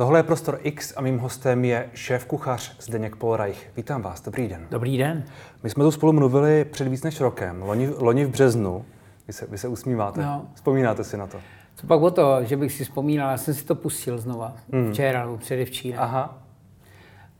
[0.00, 3.70] Tohle je Prostor X a mým hostem je šéf kuchař Zdeněk Polreich.
[3.76, 4.66] Vítám vás, dobrý den.
[4.70, 5.24] Dobrý den.
[5.62, 8.84] My jsme tu spolu mluvili před víc než rokem, loni, loni v březnu.
[9.26, 10.22] Vy se, vy se usmíváte.
[10.22, 10.46] No.
[10.54, 11.38] Vzpomínáte si na to?
[11.74, 14.92] Co pak o to, že bych si vzpomínal, já jsem si to pustil znova, hmm.
[14.92, 16.00] včera nebo předevčírem.
[16.00, 16.38] Aha.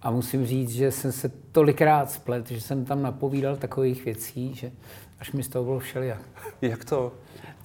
[0.02, 4.70] A musím říct, že jsem se tolikrát splet, že jsem tam napovídal takových věcí, že
[5.20, 6.20] až mi z toho bylo všelijak.
[6.62, 7.12] Jak to?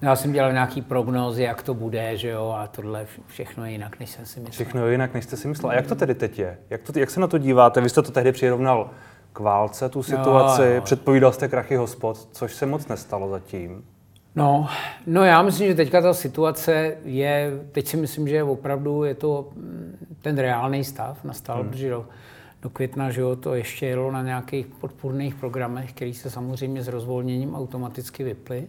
[0.02, 4.00] Já jsem dělal nějaký prognózy, jak to bude, že jo, a tohle všechno je jinak,
[4.00, 4.52] než jsem si myslel.
[4.52, 5.70] Všechno je jinak, než jste si myslel.
[5.70, 6.58] A jak to tedy teď je?
[6.70, 7.80] Jak, to, jak se na to díváte?
[7.80, 8.90] Vy jste to tehdy přirovnal
[9.32, 10.82] k válce, tu situaci, no, no.
[10.82, 13.84] předpovídal jste krachy hospod, což se moc nestalo zatím.
[14.36, 14.68] No,
[15.06, 19.48] no já myslím, že teďka ta situace je, teď si myslím, že opravdu je to
[19.54, 21.70] mm, ten reálný stav nastal, hmm.
[21.70, 21.94] protože
[22.62, 26.88] do, května, že jo, to ještě jelo na nějakých podpůrných programech, které se samozřejmě s
[26.88, 28.66] rozvolněním automaticky vyply.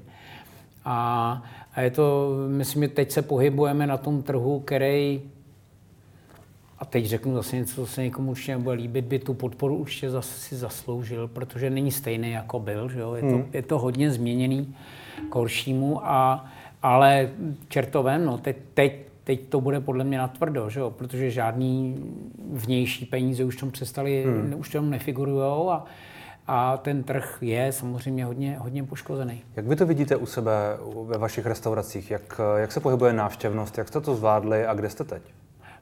[0.86, 5.22] A, a je to, myslím, že teď se pohybujeme na tom trhu, který
[6.80, 10.10] a teď řeknu zase něco, co se někomu určitě nebude líbit, by tu podporu určitě
[10.10, 12.90] zase si zasloužil, protože není stejný, jako byl.
[12.90, 13.13] Že jo?
[13.13, 13.46] Je, to, hmm.
[13.54, 14.76] je to hodně změněný
[15.29, 16.46] k horšímu, a,
[16.84, 17.29] ale
[17.68, 18.94] čertovém, no, teď, teď,
[19.27, 20.91] teď to bude podle mě natvrdo, že jo?
[20.91, 21.95] protože žádný
[22.49, 24.53] vnější peníze už tam přestali, hmm.
[24.57, 25.85] už tam nefigurujou a,
[26.47, 29.43] a ten trh je samozřejmě hodně, hodně poškozený.
[29.55, 30.51] Jak vy to vidíte u sebe
[31.05, 32.11] ve vašich restauracích?
[32.11, 33.77] Jak, jak se pohybuje návštěvnost?
[33.77, 35.21] Jak jste to zvládli a kde jste teď?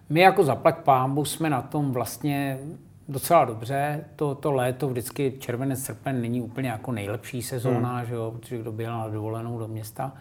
[0.09, 2.59] My jako zaplať pámbu jsme na tom vlastně
[3.07, 4.05] docela dobře.
[4.16, 8.05] To, to léto vždycky červenec, srpen není úplně jako nejlepší sezóna, hmm.
[8.05, 10.13] že jo, protože kdo byl na dovolenou do města.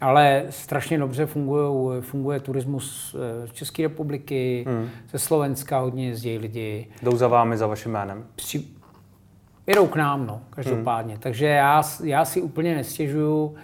[0.00, 4.88] Ale strašně dobře funguje, funguje turismus eh, z České republiky, hmm.
[5.10, 6.88] ze Slovenska hodně jezdí lidi.
[7.02, 8.24] Jdou za vámi, za vaším jménem?
[8.34, 8.64] Při,
[9.66, 11.14] jedou k nám, no, každopádně.
[11.14, 11.22] Hmm.
[11.22, 13.54] Takže já, já si úplně nestěžuju.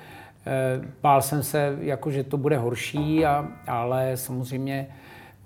[0.47, 4.87] Eh, bál jsem se, jako, že to bude horší, a, ale samozřejmě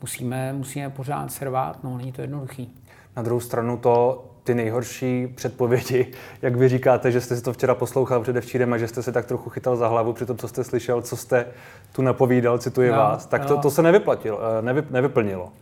[0.01, 2.75] musíme, musíme pořád servát, no, není to jednoduchý.
[3.17, 6.07] Na druhou stranu to ty nejhorší předpovědi,
[6.43, 9.27] jak vy říkáte, že jste si to včera poslouchal předevčírem a že jste se tak
[9.27, 11.47] trochu chytal za hlavu při tom, co jste slyšel, co jste
[11.93, 13.49] tu napovídal, cituji no, vás, tak no.
[13.49, 15.53] to, to se nevyplatilo, eh, nevy, nevyplnilo.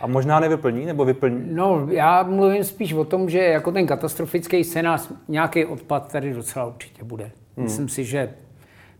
[0.00, 1.54] A možná nevyplní, nebo vyplní?
[1.54, 6.66] No, já mluvím spíš o tom, že jako ten katastrofický scénář, nějaký odpad tady docela
[6.66, 7.24] určitě bude.
[7.24, 7.64] Hmm.
[7.64, 8.34] Myslím si, že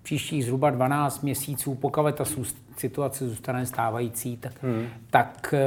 [0.03, 2.25] příštích zhruba 12 měsíců, pokud ta
[2.77, 4.87] situace zůstane stávající, tak, hmm.
[5.11, 5.61] tak eh,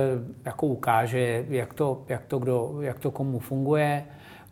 [0.45, 4.03] jako ukáže, jak to, jak, to kdo, jak to komu funguje.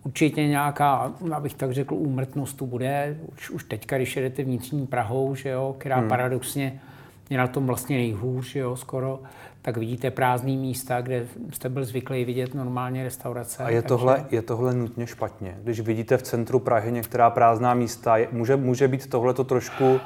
[0.03, 3.17] Určitě nějaká, abych tak řekl, úmrtnost tu bude.
[3.37, 6.09] Už, už teďka, když jedete vnitřní Prahou, že jo, která hmm.
[6.09, 6.81] paradoxně
[7.29, 9.19] je na tom vlastně nejhůř, že jo, skoro,
[9.61, 13.63] tak vidíte prázdné místa, kde jste byl zvyklý vidět normálně restaurace.
[13.63, 13.87] A je, takže...
[13.87, 15.57] tohle, je tohle nutně špatně?
[15.63, 19.99] Když vidíte v centru Prahy některá prázdná místa, může, může být tohle to trošku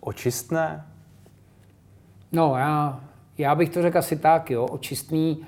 [0.00, 0.84] očistné?
[2.34, 3.00] No, já,
[3.38, 5.46] já bych to řekl asi tak, jo, očistný.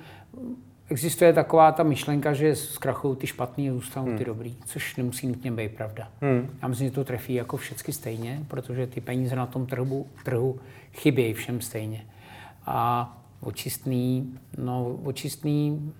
[0.88, 4.19] Existuje taková ta myšlenka, že zkrachují ty špatný a zůstanou hmm.
[4.19, 6.08] ty dobrý, což nemusí nutně být pravda.
[6.20, 6.50] Hmm.
[6.62, 10.58] Já myslím, že to trefí jako všechny stejně, protože ty peníze na tom trhu, trhu
[10.92, 12.06] chybějí všem stejně.
[12.66, 15.92] A očistný, no očistný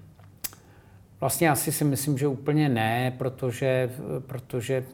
[1.21, 3.91] vlastně asi si myslím, že úplně ne, protože,
[4.27, 4.85] protože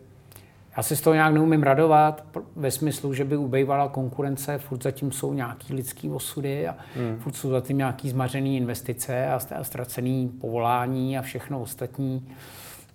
[0.77, 2.25] já se z toho nějak neumím radovat
[2.57, 7.19] ve smyslu, že by ubejvala konkurence, furt zatím jsou nějaký lidský osudy a hmm.
[7.19, 12.29] furt jsou zatím nějaký zmařený investice a ztracený povolání a všechno ostatní.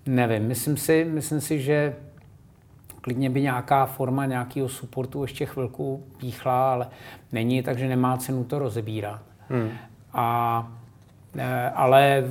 [0.06, 1.96] Nevím, myslím si, myslím si, že
[3.02, 6.88] klidně by nějaká forma nějakého supportu ještě chvilku píchla, ale
[7.32, 9.22] není, takže nemá cenu to rozebírat.
[9.50, 9.70] Hmm.
[10.14, 10.72] A,
[11.76, 12.24] ale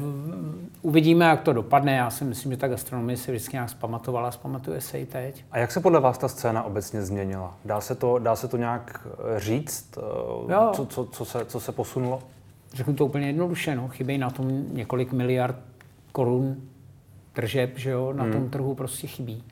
[0.82, 1.96] uvidíme, jak to dopadne.
[1.96, 5.44] Já si myslím, že ta gastronomie se vždycky nějak zpamatovala, zpamatuje se i teď.
[5.50, 7.54] A jak se podle vás ta scéna obecně změnila?
[7.64, 9.06] Dá se to, dá se to nějak
[9.36, 10.70] e, říct, e, jo.
[10.72, 12.22] Co, co, co, se, co se posunulo?
[12.72, 13.76] Řeknu to úplně jednoduše.
[13.76, 13.88] No.
[13.88, 15.56] Chybí na tom několik miliard
[16.12, 16.56] korun
[17.32, 18.12] tržeb, že jo?
[18.12, 18.32] na hmm.
[18.32, 19.44] tom trhu prostě chybí.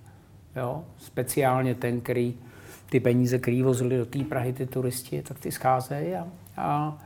[0.56, 0.84] Jo?
[0.98, 2.34] Speciálně ten, který
[2.90, 6.26] ty peníze, který vozili do té Prahy ty turisti, tak ty scházejí a,
[6.56, 6.98] a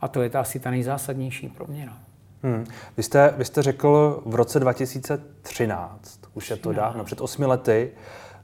[0.00, 1.98] a to je ta asi ta nejzásadnější proměna.
[2.42, 2.66] Hmm.
[2.96, 7.90] Vy, jste, vy jste řekl v roce 2013, už je to dávno, před osmi lety,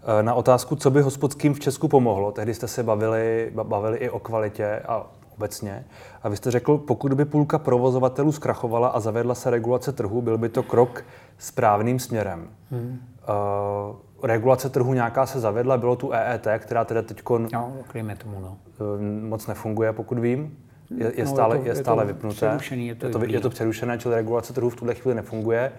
[0.03, 2.33] eh, na otázku, co by hospodským v Česku pomohlo.
[2.33, 5.85] Tehdy jste se bavili, bavili i o kvalitě a obecně.
[6.23, 10.39] A vy jste řekl, pokud by půlka provozovatelů zkrachovala a zavedla se regulace trhu, byl
[10.39, 11.05] by to krok
[11.39, 12.49] správným směrem.
[12.71, 12.99] Hmm.
[13.29, 17.23] Uh, regulace trhu nějaká se zavedla, bylo tu EET, která teda teď
[17.53, 17.75] no,
[18.19, 18.59] tomu, no.
[19.29, 20.66] moc nefunguje, pokud vím.
[20.91, 22.59] Je, je, no, stále, je, to, je stále je to vypnuté.
[22.71, 25.73] Je to, je, to, je to přerušené, čili regulace trhu v tuhle chvíli nefunguje.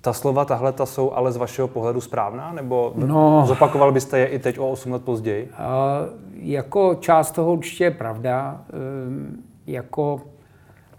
[0.00, 2.52] Ta slova tahle ta jsou ale z vašeho pohledu správná?
[2.52, 5.50] Nebo no, zopakoval byste je i teď o 8 let později?
[6.32, 8.64] Jako část toho určitě je pravda.
[8.72, 9.36] Uh,
[9.66, 10.20] jako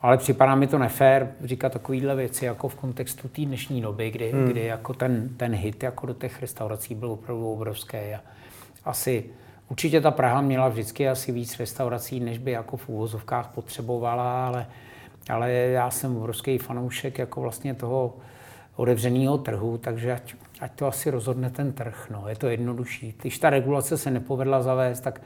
[0.01, 4.31] ale připadá mi to nefér říkat takovéhle věci jako v kontextu té dnešní doby, kdy,
[4.31, 4.45] hmm.
[4.45, 7.97] kdy jako ten, ten hit jako do těch restaurací byl opravdu obrovský.
[7.97, 8.21] A
[8.85, 9.25] asi
[9.69, 14.68] určitě ta Praha měla vždycky asi víc restaurací, než by jako v úvozovkách potřebovala, ale,
[15.30, 18.13] ale já jsem obrovský fanoušek jako vlastně toho
[18.75, 22.07] otevřeného trhu, takže ať, ať to asi rozhodne ten trh.
[22.10, 22.24] No.
[22.27, 23.16] Je to jednodušší.
[23.21, 25.21] Když ta regulace se nepovedla zavést, tak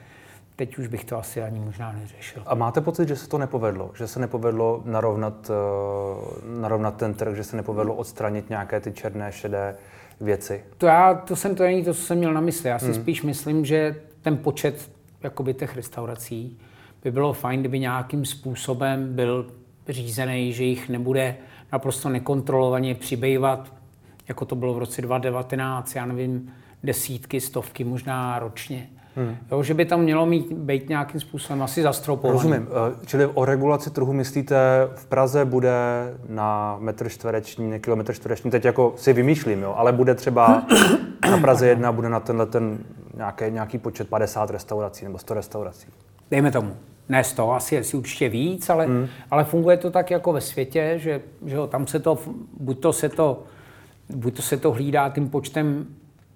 [0.56, 2.44] teď už bych to asi ani možná neřešil.
[2.46, 3.92] A máte pocit, že se to nepovedlo?
[3.98, 9.32] Že se nepovedlo narovnat, uh, narovnat ten trh, že se nepovedlo odstranit nějaké ty černé,
[9.32, 9.76] šedé
[10.22, 10.64] věci?
[10.78, 12.70] To, já, to, jsem, to není to, co jsem měl na mysli.
[12.70, 12.94] Já si hmm.
[12.94, 14.92] spíš myslím, že ten počet
[15.24, 16.58] jakoby těch restaurací
[17.04, 19.48] by bylo fajn, kdyby nějakým způsobem byl
[19.90, 21.36] řízený, že jich nebude
[21.72, 23.74] naprosto nekontrolovaně přibývat,
[24.28, 26.52] jako to bylo v roce 2019, já nevím,
[26.84, 28.90] desítky, stovky možná ročně.
[29.16, 29.38] Hmm.
[29.52, 32.34] Jo, že by tam mělo mít, být nějakým způsobem asi zastropované.
[32.34, 32.68] Rozumím.
[32.68, 34.58] Eh, čili o regulaci trhu myslíte,
[34.96, 35.72] v Praze bude
[36.30, 40.66] na metr čtvereční, kilometr čtvereční, teď jako si vymýšlím, jo, ale bude třeba
[41.32, 42.78] na Praze jedna, bude na tenhle ten
[43.14, 45.88] nějaký, nějaký počet 50 restaurací nebo 100 restaurací.
[46.32, 46.76] Dejme tomu.
[47.10, 49.08] Ne 100, asi, asi určitě víc, ale, hmm.
[49.32, 52.20] ale funguje to tak jako ve světě, že, že jo, tam se to,
[52.60, 53.44] buď to se to,
[54.10, 55.86] buď to se to hlídá tím počtem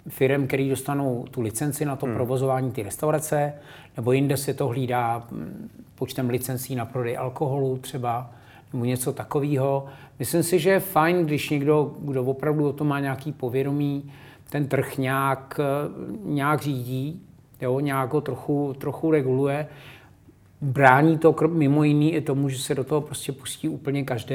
[0.08, 2.14] firm, který dostanou tu licenci na to hmm.
[2.14, 3.52] provozování ty restaurace,
[3.96, 8.30] nebo jinde se to hlídá hm, počtem licencí na prodej alkoholu třeba,
[8.72, 9.86] nebo něco takového.
[10.18, 14.12] Myslím si, že je fajn, když někdo, kdo opravdu o tom má nějaký povědomí,
[14.50, 15.60] ten trh nějak,
[16.24, 17.22] nějak řídí,
[17.60, 19.66] jo, nějak ho trochu, trochu reguluje.
[20.60, 24.34] Brání to mimo jiný i tomu, že se do toho prostě pustí úplně každý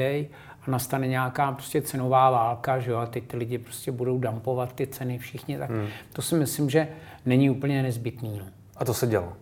[0.66, 4.72] a nastane nějaká prostě cenová válka, že jo, a teď ty lidi prostě budou dumpovat
[4.72, 5.86] ty ceny všichni, tak hmm.
[6.12, 6.88] to si myslím, že
[7.26, 8.38] není úplně nezbytný.
[8.38, 8.44] No.
[8.76, 9.32] A to se dělo?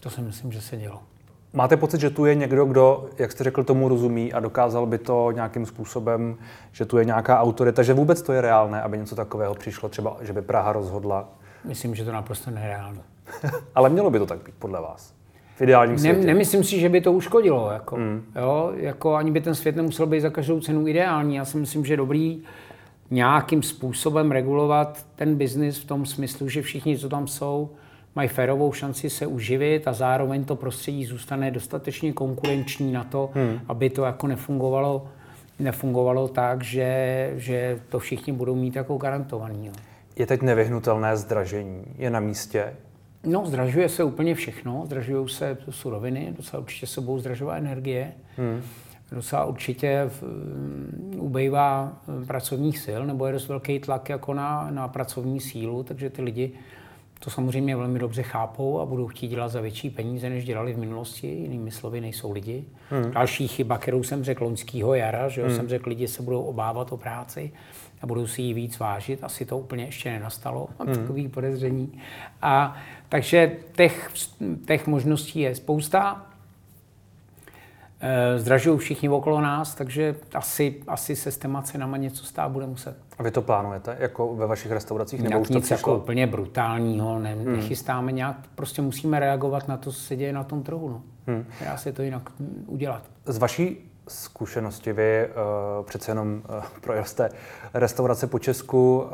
[0.00, 1.02] To si myslím, že se dělo.
[1.52, 4.98] Máte pocit, že tu je někdo, kdo, jak jste řekl, tomu rozumí a dokázal by
[4.98, 6.36] to nějakým způsobem,
[6.72, 10.16] že tu je nějaká autorita, že vůbec to je reálné, aby něco takového přišlo, třeba,
[10.20, 11.28] že by Praha rozhodla?
[11.64, 13.00] Myslím, že to naprosto nereálné.
[13.74, 15.20] Ale mělo by to tak být, podle vás?
[15.60, 16.20] v ideálním světě.
[16.20, 17.70] Ne, nemyslím si, že by to uškodilo.
[17.72, 18.22] Jako, mm.
[18.36, 21.36] jo, jako ani by ten svět nemusel být za každou cenu ideální.
[21.36, 22.42] Já si myslím, že je dobrý
[23.10, 27.70] nějakým způsobem regulovat ten biznis v tom smyslu, že všichni, co tam jsou,
[28.16, 33.60] mají férovou šanci se uživit a zároveň to prostředí zůstane dostatečně konkurenční na to, hmm.
[33.68, 35.08] aby to jako nefungovalo,
[35.58, 39.66] nefungovalo tak, že, že to všichni budou mít jako garantovaný.
[39.66, 39.72] Jo.
[40.16, 41.84] Je teď nevyhnutelné zdražení?
[41.98, 42.72] Je na místě?
[43.24, 44.82] No, zdražuje se úplně všechno.
[44.86, 48.12] Zdražují se suroviny, docela určitě se budou zdražovat energie.
[48.36, 48.62] Hmm.
[49.12, 54.70] Docela určitě v, um, ubejvá um, pracovních sil, nebo je dost velký tlak jako na,
[54.70, 56.52] na pracovní sílu, takže ty lidi
[57.24, 60.78] to samozřejmě velmi dobře chápou a budou chtít dělat za větší peníze, než dělali v
[60.78, 61.26] minulosti.
[61.26, 62.64] Jinými slovy, nejsou lidi.
[62.90, 63.10] Hmm.
[63.10, 65.56] Další chyba, kterou jsem řekl loňského jara, že hmm.
[65.56, 67.52] jsem řekl, lidi se budou obávat o práci
[68.02, 69.24] a budou si ji víc vážit.
[69.24, 70.96] Asi to úplně ještě nenastalo, mám hmm.
[70.96, 72.00] takový podezření.
[72.42, 72.76] A
[73.08, 74.10] takže těch,
[74.66, 76.29] těch možností je spousta.
[78.02, 82.66] Eh, zdražují všichni okolo nás, takže asi, asi se s těma cenama něco stát bude
[82.66, 82.96] muset.
[83.18, 85.22] A vy to plánujete jako ve vašich restauracích?
[85.22, 87.56] Nebo už to nic jako úplně brutálního ne, hmm.
[87.56, 90.88] nechystáme nějak, prostě musíme reagovat na to, co se děje na tom trhu.
[90.88, 91.02] No.
[91.26, 91.44] Hmm.
[91.64, 92.30] Dá se to jinak
[92.66, 93.02] udělat.
[93.26, 97.04] Z vaší zkušenosti vy uh, přece jenom uh, projel
[97.74, 99.08] restaurace po Česku, uh,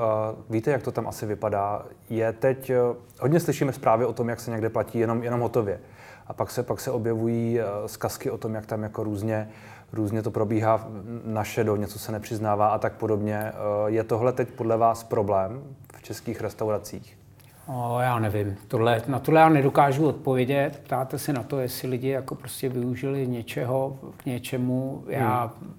[0.50, 1.86] víte, jak to tam asi vypadá.
[2.10, 5.80] Je teď, uh, hodně slyšíme zprávy o tom, jak se někde platí jenom, jenom hotově.
[6.28, 9.48] A pak se, pak se objevují uh, zkazky o tom, jak tam jako různě,
[9.92, 10.88] různě to probíhá
[11.24, 13.52] na šedo, něco se nepřiznává a tak podobně.
[13.52, 15.62] Uh, je tohle teď podle vás problém
[15.96, 17.18] v českých restauracích?
[17.66, 18.56] O, já nevím.
[18.68, 20.80] Tohle, na tohle já nedokážu odpovědět.
[20.84, 25.04] Ptáte se na to, jestli lidi jako prostě využili něčeho k něčemu.
[25.06, 25.74] Já, hmm.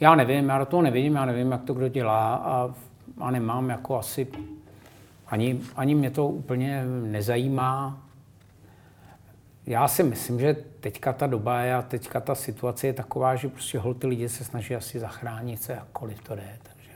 [0.00, 2.74] já nevím, já do toho nevidím, já nevím, jak to kdo dělá a,
[3.20, 4.26] a nemám jako asi,
[5.26, 8.03] ani, ani mě to úplně nezajímá.
[9.66, 13.48] Já si myslím, že teďka ta doba je a teďka ta situace je taková, že
[13.48, 16.58] prostě hol ty lidi se snaží asi zachránit se, jakkoliv to jde.
[16.62, 16.90] Takže.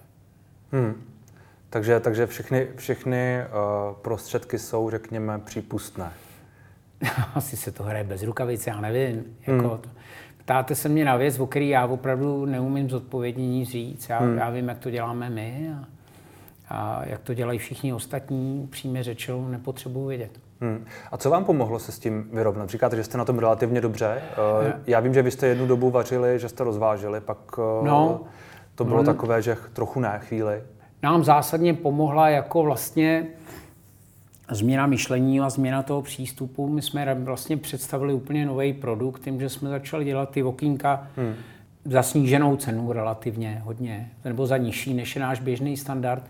[0.72, 1.02] Hmm.
[1.70, 6.12] Takže, takže všechny, všechny uh, prostředky jsou, řekněme, přípustné.
[7.34, 9.36] Asi se to hraje bez rukavice, já nevím.
[9.46, 9.78] Jako hmm.
[9.78, 9.90] to,
[10.38, 14.08] ptáte se mě na věc, o který já opravdu neumím zodpovědně nic říct.
[14.08, 14.38] Já, hmm.
[14.38, 15.84] já vím, jak to děláme my a,
[16.68, 18.68] a jak to dělají všichni ostatní.
[18.70, 20.47] Přímě řečeno, nepotřebuji vědět.
[20.60, 20.84] Hmm.
[21.12, 22.70] A co vám pomohlo se s tím vyrovnat?
[22.70, 24.22] Říkáte, že jste na tom relativně dobře.
[24.62, 28.20] Uh, já vím, že vy jste jednu dobu vařili, že jste rozváželi, pak uh, no,
[28.74, 30.62] to bylo no, takové, že trochu ne chvíli
[31.02, 33.26] nám zásadně pomohla jako vlastně
[34.50, 36.68] změna myšlení a změna toho přístupu.
[36.68, 41.34] My jsme vlastně představili úplně nový produkt tím, že jsme začali dělat ty okýnka hmm.
[41.84, 46.22] za sníženou cenu relativně hodně, nebo za nižší, než je náš běžný standard.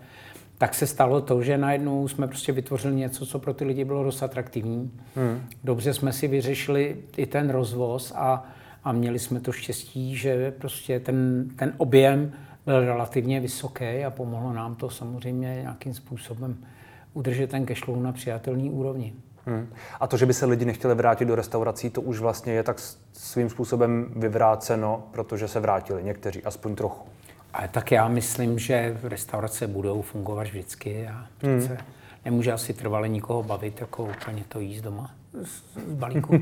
[0.59, 4.03] Tak se stalo to, že najednou jsme prostě vytvořili něco, co pro ty lidi bylo
[4.03, 4.91] dost atraktivní.
[5.15, 5.41] Hmm.
[5.63, 8.45] Dobře jsme si vyřešili i ten rozvoz a,
[8.83, 12.31] a měli jsme to štěstí, že prostě ten, ten objem
[12.65, 16.57] byl relativně vysoký a pomohlo nám to samozřejmě nějakým způsobem
[17.13, 19.13] udržet ten cashflow na přijatelný úrovni.
[19.45, 19.67] Hmm.
[19.99, 22.79] A to, že by se lidi nechtěli vrátit do restaurací, to už vlastně je tak
[23.13, 27.09] svým způsobem vyvráceno, protože se vrátili někteří, aspoň trochu.
[27.53, 31.77] Ale tak já myslím, že restaurace budou fungovat vždycky a přece hmm.
[32.25, 35.11] nemůže asi trvale nikoho bavit, jako úplně to jíst doma
[35.43, 36.33] z, balíku.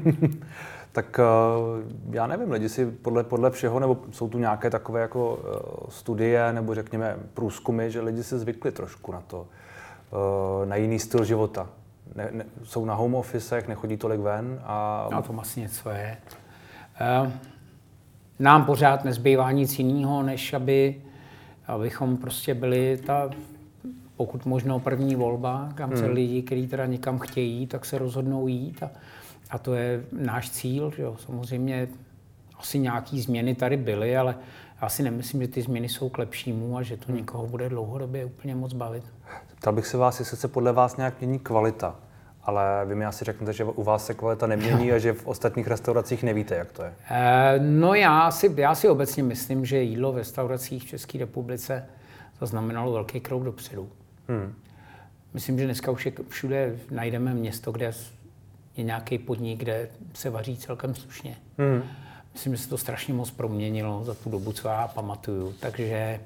[0.91, 5.35] tak uh, já nevím, lidi si podle, podle všeho, nebo jsou tu nějaké takové jako
[5.35, 10.99] uh, studie, nebo řekněme průzkumy, že lidi se zvykli trošku na to, uh, na jiný
[10.99, 11.69] styl života.
[12.15, 15.07] Ne, ne, jsou na home officech, nechodí tolik ven a...
[15.11, 16.17] No to asi něco je.
[17.23, 17.31] Uh,
[18.39, 21.01] nám pořád nezbývá nic jiného, než aby,
[21.67, 23.29] abychom prostě byli ta
[24.17, 26.13] pokud možno první volba, kam se hmm.
[26.13, 28.89] lidi, kteří teda někam chtějí, tak se rozhodnou jít a,
[29.49, 30.91] a to je náš cíl.
[30.95, 31.15] Že jo.
[31.25, 31.87] Samozřejmě
[32.59, 34.35] asi nějaké změny tady byly, ale
[34.81, 37.15] já si nemyslím, že ty změny jsou k lepšímu a že to hmm.
[37.15, 39.03] nikoho bude dlouhodobě úplně moc bavit.
[39.59, 41.95] Ptal bych se vás, jestli se podle vás nějak mění kvalita,
[42.47, 45.67] ale vy mi asi řeknete, že u vás se kvalita nemění a že v ostatních
[45.67, 46.93] restauracích nevíte, jak to je.
[47.09, 51.85] E, no já si, já si obecně myslím, že jídlo v restauracích v České republice
[52.39, 53.89] zaznamenalo velký krok dopředu.
[54.27, 54.53] Hmm.
[55.33, 57.93] Myslím, že dneska už je všude najdeme město, kde
[58.77, 61.37] je nějaký podnik, kde se vaří celkem slušně.
[61.57, 61.83] Hmm.
[62.33, 65.53] Myslím, že se to strašně moc proměnilo za tu dobu, co já pamatuju.
[65.59, 66.19] Takže,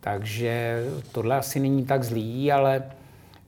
[0.00, 2.82] takže tohle asi není tak zlý, ale,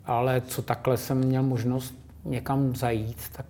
[0.06, 1.94] ale co takhle jsem měl možnost
[2.24, 3.46] někam zajít, tak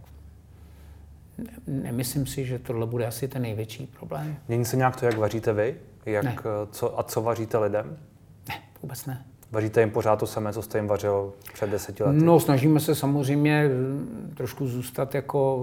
[1.67, 4.37] nemyslím si, že tohle bude asi ten největší problém.
[4.49, 5.77] Mění se nějak to, jak vaříte vy?
[6.07, 6.37] Jak, ne.
[6.71, 7.97] co, a co vaříte lidem?
[8.49, 9.25] Ne, vůbec ne.
[9.57, 12.25] Vaříte jim pořád to samé, co jste jim vařil před deseti lety?
[12.25, 13.69] No, snažíme se samozřejmě
[14.35, 15.59] trošku zůstat jako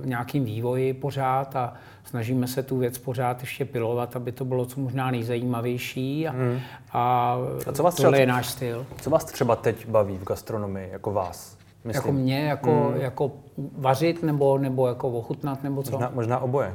[0.00, 1.74] v nějakým vývoji pořád a
[2.04, 6.60] snažíme se tu věc pořád ještě pilovat, aby to bylo co možná nejzajímavější a, hmm.
[6.92, 7.36] a,
[7.66, 8.86] a co vás tohle třeba, je náš styl.
[9.00, 11.56] Co vás třeba teď baví v gastronomii, jako vás?
[11.84, 11.94] Myslím.
[11.94, 13.00] Jako mě, jako, hmm.
[13.00, 13.32] jako
[13.78, 15.92] vařit nebo, nebo jako ochutnat, nebo co?
[15.92, 16.74] Možná, možná oboje.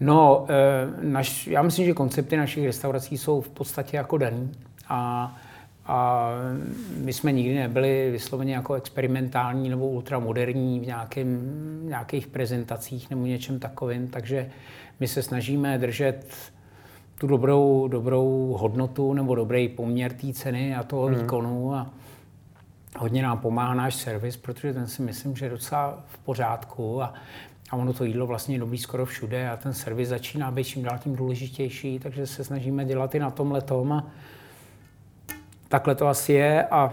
[0.00, 4.52] No, e, naš, já myslím, že koncepty našich restaurací jsou v podstatě jako daný.
[4.88, 5.34] A,
[5.92, 6.30] a
[6.96, 11.40] my jsme nikdy nebyli vysloveně jako experimentální nebo ultramoderní v nějakém,
[11.88, 14.50] nějakých prezentacích nebo něčem takovým, takže
[15.00, 16.34] my se snažíme držet
[17.18, 21.14] tu dobrou, dobrou hodnotu nebo dobrý poměr té ceny a toho hmm.
[21.14, 21.90] výkonu a
[22.98, 27.14] hodně nám pomáhá náš servis, protože ten si myslím, že je docela v pořádku a,
[27.70, 30.98] a ono to jídlo vlastně dobrý skoro všude a ten servis začíná být čím dál
[30.98, 34.06] tím důležitější, takže se snažíme dělat i na tom letom a
[35.72, 36.92] takhle to asi je a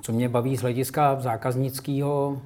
[0.00, 2.42] co mě baví z hlediska zákaznického,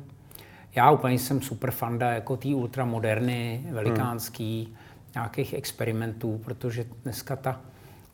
[0.75, 4.77] já úplně jsem super fanda jako té ultramoderny, velikánský, hmm.
[5.15, 7.61] nějakých experimentů, protože dneska ta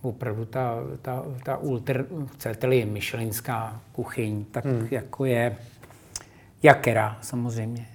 [0.02, 2.04] opravdu ta, ta, ta ultra,
[2.34, 4.88] chcete-li myšelinská kuchyň, tak hmm.
[4.90, 5.56] jako je
[6.62, 7.86] jakera samozřejmě.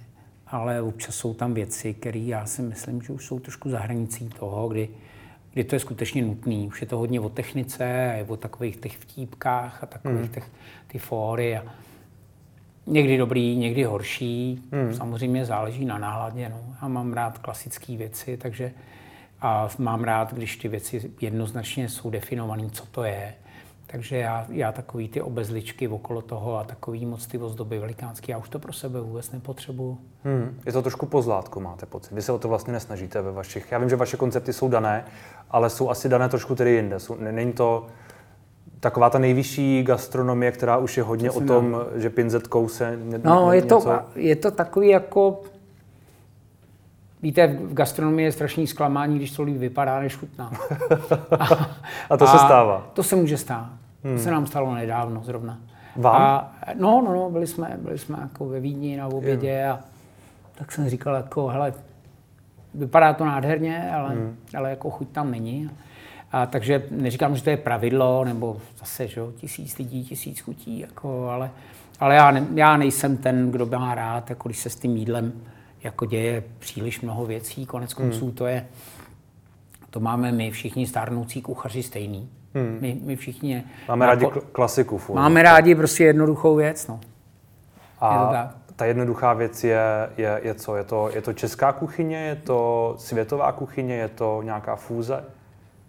[0.46, 4.28] Ale občas jsou tam věci, které já si myslím, že už jsou trošku za hranicí
[4.28, 4.88] toho, kdy
[5.52, 6.54] kdy to je skutečně nutné.
[6.54, 10.28] Už je to hodně o technice a o takových těch vtípkách a takových hmm.
[10.28, 10.50] těch
[10.86, 11.56] ty fóry.
[11.56, 11.64] A
[12.86, 14.62] někdy dobrý, někdy horší.
[14.72, 14.94] Hmm.
[14.94, 16.48] Samozřejmě záleží na náladě.
[16.48, 16.60] No.
[16.82, 18.72] Já mám rád klasické věci, takže
[19.40, 23.34] a mám rád, když ty věci jednoznačně jsou definované, co to je.
[23.90, 28.38] Takže já, já takový ty obezličky okolo toho a takový moc ty ozdoby velikánský, já
[28.38, 29.98] už to pro sebe vůbec nepotřebuju.
[30.24, 30.60] Hmm.
[30.66, 32.14] Je to trošku pozlátko, máte pocit.
[32.14, 33.72] Vy se o to vlastně nesnažíte ve vašich.
[33.72, 35.04] Já vím, že vaše koncepty jsou dané,
[35.50, 37.00] ale jsou asi dané trošku tedy jinde.
[37.00, 37.86] Jsou, není to
[38.80, 41.82] taková ta nejvyšší gastronomie, která už je hodně o tom, dám.
[41.94, 45.40] že pinzetkou se ně, No, je to, je to takový jako...
[47.22, 50.52] Víte, v gastronomii je strašný zklamání, když to líp vypadá, než chutná.
[51.38, 51.44] A,
[52.10, 52.90] a to a se stává.
[52.92, 53.77] To se může stát.
[54.08, 54.16] Hmm.
[54.16, 55.58] To se nám stalo nedávno zrovna.
[55.96, 56.22] Vám?
[56.22, 59.80] A, no, no, no, byli jsme, byli jsme jako ve Vídni na obědě a
[60.54, 61.74] tak jsem říkal jako, hele,
[62.74, 64.36] vypadá to nádherně, ale, hmm.
[64.56, 65.70] ale jako chuť tam není.
[66.32, 71.28] A, takže neříkám, že to je pravidlo, nebo zase, že tisíc lidí, tisíc chutí, jako,
[71.28, 71.50] ale,
[72.00, 75.32] ale já, ne, já nejsem ten, kdo má rád, jako když se s tím jídlem
[75.82, 78.34] jako děje příliš mnoho věcí, konec konců hmm.
[78.34, 78.66] to je,
[79.90, 82.28] to máme my všichni stárnoucí kuchaři stejný.
[82.54, 82.78] Hmm.
[82.80, 83.64] My, my všichni...
[83.88, 84.98] Máme rádi jako, klasiku.
[84.98, 85.16] Furt.
[85.16, 87.00] Máme rádi prostě jednoduchou věc, no.
[88.00, 89.80] A je to ta jednoduchá věc je,
[90.16, 90.76] je, je co?
[90.76, 95.24] Je to, je to česká kuchyně, je to světová kuchyně, je to nějaká fúze?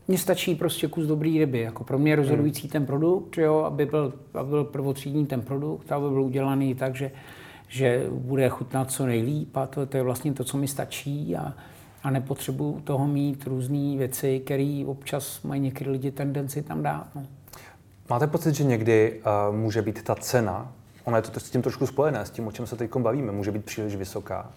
[0.08, 1.60] Mně stačí prostě kus dobrý ryby.
[1.60, 2.70] Jako pro mě je rozhodující hmm.
[2.70, 7.12] ten produkt, jo, aby, byl, aby byl prvotřídní ten produkt, aby byl udělaný tak, že,
[7.68, 11.54] že bude chutnat co nejlíp a to, to je vlastně to, co mi stačí a,
[12.04, 17.08] a nepotřebuji toho mít různé věci, které občas mají některé lidi tendenci tam dát.
[17.16, 17.24] No.
[18.10, 20.72] Máte pocit, že někdy uh, může být ta cena,
[21.04, 23.52] ona je to s tím trošku spojené, s tím, o čem se teď bavíme, může
[23.52, 24.50] být příliš vysoká?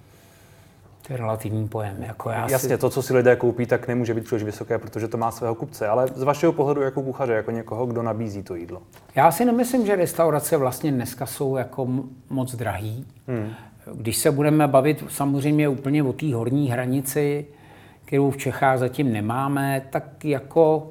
[1.06, 2.02] To je relativní pojem.
[2.02, 2.78] Jako já Jasně, si...
[2.78, 5.88] to, co si lidé koupí, tak nemůže být příliš vysoké, protože to má svého kupce.
[5.88, 8.82] Ale z vašeho pohledu jako kuchaře, jako někoho, kdo nabízí to jídlo?
[9.14, 11.88] Já si nemyslím, že restaurace vlastně dneska jsou jako
[12.30, 13.06] moc drahý.
[13.28, 13.50] Hmm.
[13.94, 17.46] Když se budeme bavit samozřejmě úplně o té horní hranici,
[18.04, 20.90] kterou v Čechách zatím nemáme, tak jako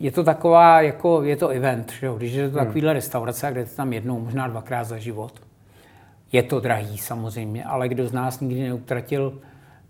[0.00, 2.16] je to taková, jako je to event, že jo?
[2.16, 2.66] když je to hmm.
[2.66, 5.32] takovýhle restaurace, kde to tam jednou, možná dvakrát za život.
[6.32, 9.38] Je to drahý samozřejmě, ale kdo z nás nikdy neutratil,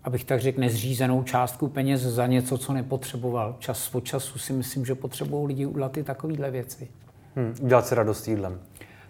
[0.04, 3.56] abych tak řekl, nezřízenou částku peněz za něco, co nepotřeboval.
[3.58, 6.88] Čas od času si myslím, že potřebují lidi udělat i takovéhle věci.
[7.36, 8.60] Hmm, udělat si radost jídlem.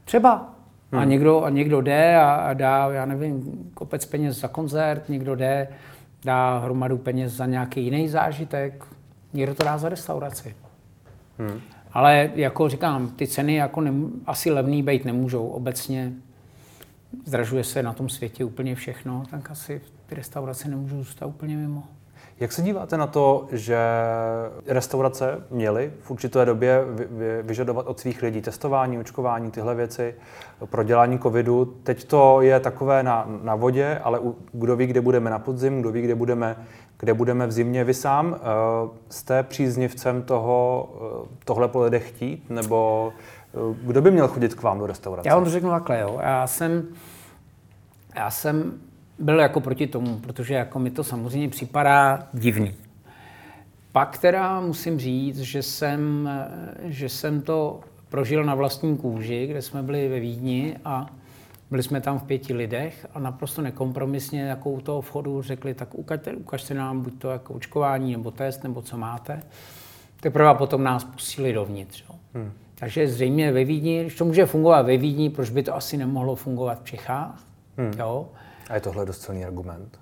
[0.05, 0.54] Třeba.
[0.95, 1.03] Hmm.
[1.03, 5.35] A, někdo, a někdo jde a, a dá, já nevím, kopec peněz za koncert, někdo
[5.35, 5.69] jde,
[6.25, 8.85] dá hromadu peněz za nějaký jiný zážitek,
[9.33, 10.55] někdo to dá za restauraci.
[11.39, 11.61] Hmm.
[11.93, 13.93] Ale jako říkám, ty ceny jako ne,
[14.27, 16.13] asi levný být nemůžou obecně
[17.25, 21.85] zdražuje se na tom světě úplně všechno, tak asi ty restaurace nemůžou zůstat úplně mimo.
[22.41, 23.79] Jak se díváte na to, že
[24.67, 26.81] restaurace měly v určité době
[27.43, 30.15] vyžadovat od svých lidí testování, očkování, tyhle věci
[30.65, 31.65] pro dělání covidu?
[31.65, 34.21] Teď to je takové na, na vodě, ale
[34.53, 36.57] kdo ví, kde budeme na podzim, kdo ví, kde budeme,
[36.99, 37.85] kde budeme v zimě.
[37.85, 38.39] Vy sám uh,
[39.09, 43.13] jste příznivcem toho, uh, tohle po lidech chtít, nebo
[43.83, 45.29] kdo by měl chodit k vám do restaurace?
[45.29, 46.19] Já vám to řeknu takhle, jo.
[46.23, 46.83] Já jsem,
[48.15, 48.73] já jsem
[49.19, 52.75] byl jako proti tomu, protože jako mi to samozřejmě připadá divný.
[53.93, 56.31] Pak teda musím říct, že jsem,
[56.85, 61.07] že jsem to prožil na vlastní kůži, kde jsme byli ve Vídni a
[61.71, 65.95] byli jsme tam v pěti lidech a naprosto nekompromisně jako u toho vchodu řekli, tak
[65.95, 69.43] ukažte, ukažte nám buď to jako očkování nebo test, nebo co máte.
[70.21, 72.05] Teprve potom nás pustili dovnitř.
[72.09, 72.15] Jo.
[72.35, 72.53] Hmm.
[72.75, 76.35] Takže zřejmě ve Vídni, když to může fungovat ve Vídni, proč by to asi nemohlo
[76.35, 77.45] fungovat v Čechách?
[77.77, 77.93] Hmm.
[77.99, 78.29] Jo?
[78.71, 79.99] A je tohle dost silný argument?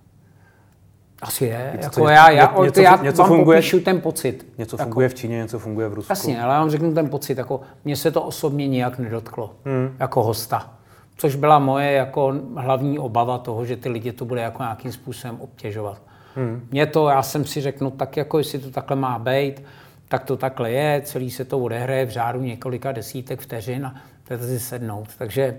[1.23, 1.73] Asi je.
[1.73, 4.47] Něco, jako já, já, něco, já něco vám funguje, popíšu ten pocit.
[4.59, 6.13] Něco jako, funguje v Číně, něco funguje v Rusku.
[6.13, 7.39] Jasně, ale já vám řeknu ten pocit.
[7.39, 9.55] Jako, mně se to osobně nijak nedotklo.
[9.65, 9.97] Hmm.
[9.99, 10.73] Jako hosta.
[11.17, 15.41] Což byla moje jako hlavní obava toho, že ty lidi to bude jako nějakým způsobem
[15.41, 16.03] obtěžovat.
[16.35, 16.69] Hmm.
[16.71, 19.63] Mě to, já jsem si řekl, no tak jako jestli to takhle má být,
[20.09, 23.95] tak to takhle je, celý se to odehraje v řádu několika desítek vteřin a
[24.29, 25.09] to si sednout.
[25.19, 25.59] Takže,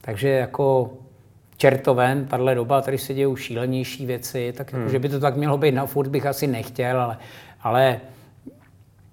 [0.00, 0.90] takže jako
[1.58, 4.80] čertoven, tahle doba, tady se dějí šílenější věci, tak hmm.
[4.80, 7.18] jako, že by to tak mělo být na furt bych asi nechtěl, ale,
[7.62, 8.00] ale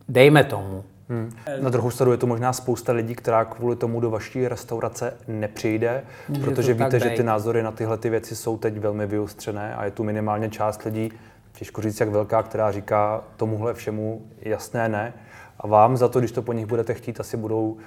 [0.10, 0.84] dejme tomu.
[1.10, 1.32] Hmm.
[1.62, 6.04] Na druhou stranu je to možná spousta lidí, která kvůli tomu do vaší restaurace nepřijde,
[6.30, 9.86] Může protože víte, že ty názory na tyhle ty věci jsou teď velmi vyustřené a
[9.86, 11.12] je tu minimálně část lidí,
[11.54, 15.14] těžko říct, jak velká, která říká tomuhle všemu jasné ne.
[15.60, 17.78] A vám za to, když to po nich budete chtít, asi budou,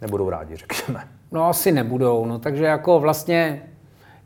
[0.00, 1.08] nebudou rádi, řekněme.
[1.32, 3.62] No asi nebudou, no takže jako vlastně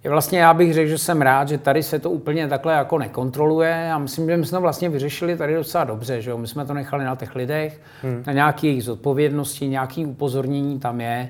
[0.08, 3.92] Vlastně já bych řekl, že jsem rád, že tady se to úplně takhle jako nekontroluje
[3.92, 6.38] a myslím, že my jsme to vlastně vyřešili tady docela dobře, že jo?
[6.38, 8.22] My jsme to nechali na těch lidech, hmm.
[8.26, 11.28] na nějaké jejich zodpovědnosti, nějaké upozornění tam je.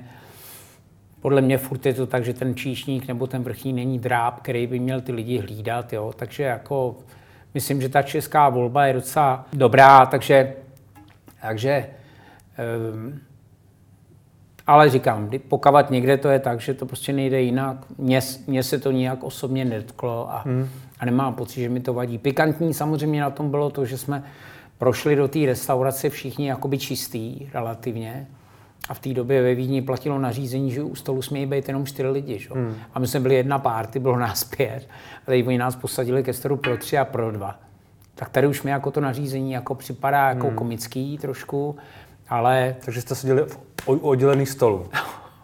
[1.21, 4.67] Podle mě furt je to tak, že ten číšník nebo ten vrchní není dráb, který
[4.67, 6.13] by měl ty lidi hlídat, jo?
[6.15, 6.95] takže jako
[7.53, 10.53] myslím, že ta česká volba je docela dobrá, takže,
[11.41, 11.85] takže
[12.93, 13.19] um,
[14.67, 17.77] ale říkám, pokavat někde to je tak, že to prostě nejde jinak.
[17.97, 20.69] Mně, mně se to nijak osobně netklo a, hmm.
[20.99, 22.17] a nemám pocit, že mi to vadí.
[22.17, 24.23] Pikantní samozřejmě na tom bylo to, že jsme
[24.77, 28.27] prošli do té restaurace všichni jakoby čistý relativně.
[28.89, 32.09] A v té době ve Vídni platilo nařízení, že u stolu smějí být jenom čtyři
[32.09, 32.39] lidi.
[32.39, 32.49] Že?
[32.53, 32.75] Hmm.
[32.93, 34.87] A my jsme byli jedna párty, bylo nás pět.
[35.21, 37.59] A teď oni nás posadili ke stolu pro tři a pro dva.
[38.15, 40.55] Tak tady už mi jako to nařízení jako připadá jako hmm.
[40.55, 41.75] komický trošku,
[42.29, 42.75] ale...
[42.85, 44.89] Takže jste seděli v oddělených stolů.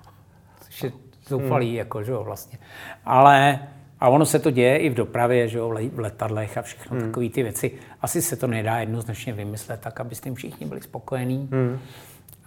[0.65, 0.91] Což je
[1.27, 1.75] zoufalý, hmm.
[1.75, 2.57] jako, že jo, vlastně.
[3.05, 3.59] Ale
[3.99, 7.05] a ono se to děje i v dopravě, že jo, v letadlech a všechno hmm.
[7.05, 7.71] takové ty věci.
[8.01, 11.49] Asi se to nedá jednoznačně vymyslet tak, aby s tím všichni byli spokojení.
[11.51, 11.79] Hmm.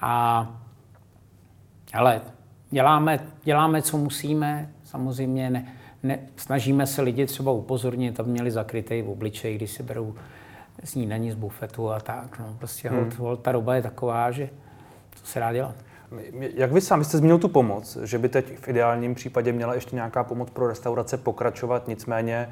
[0.00, 0.46] A
[1.92, 2.20] ale
[2.70, 5.72] děláme, děláme, co musíme, samozřejmě ne,
[6.02, 10.14] ne, snažíme se lidi třeba upozornit, aby měli zakrytý v obličeji, když si berou
[10.84, 12.38] snídaní z bufetu a tak.
[12.38, 12.54] No.
[12.58, 13.12] Prostě hmm.
[13.18, 14.48] hold, ta doba je taková, že
[15.10, 15.74] co se dá dělat.
[16.54, 19.96] Jak vy sám jste zmínil tu pomoc, že by teď v ideálním případě měla ještě
[19.96, 22.48] nějaká pomoc pro restaurace pokračovat, nicméně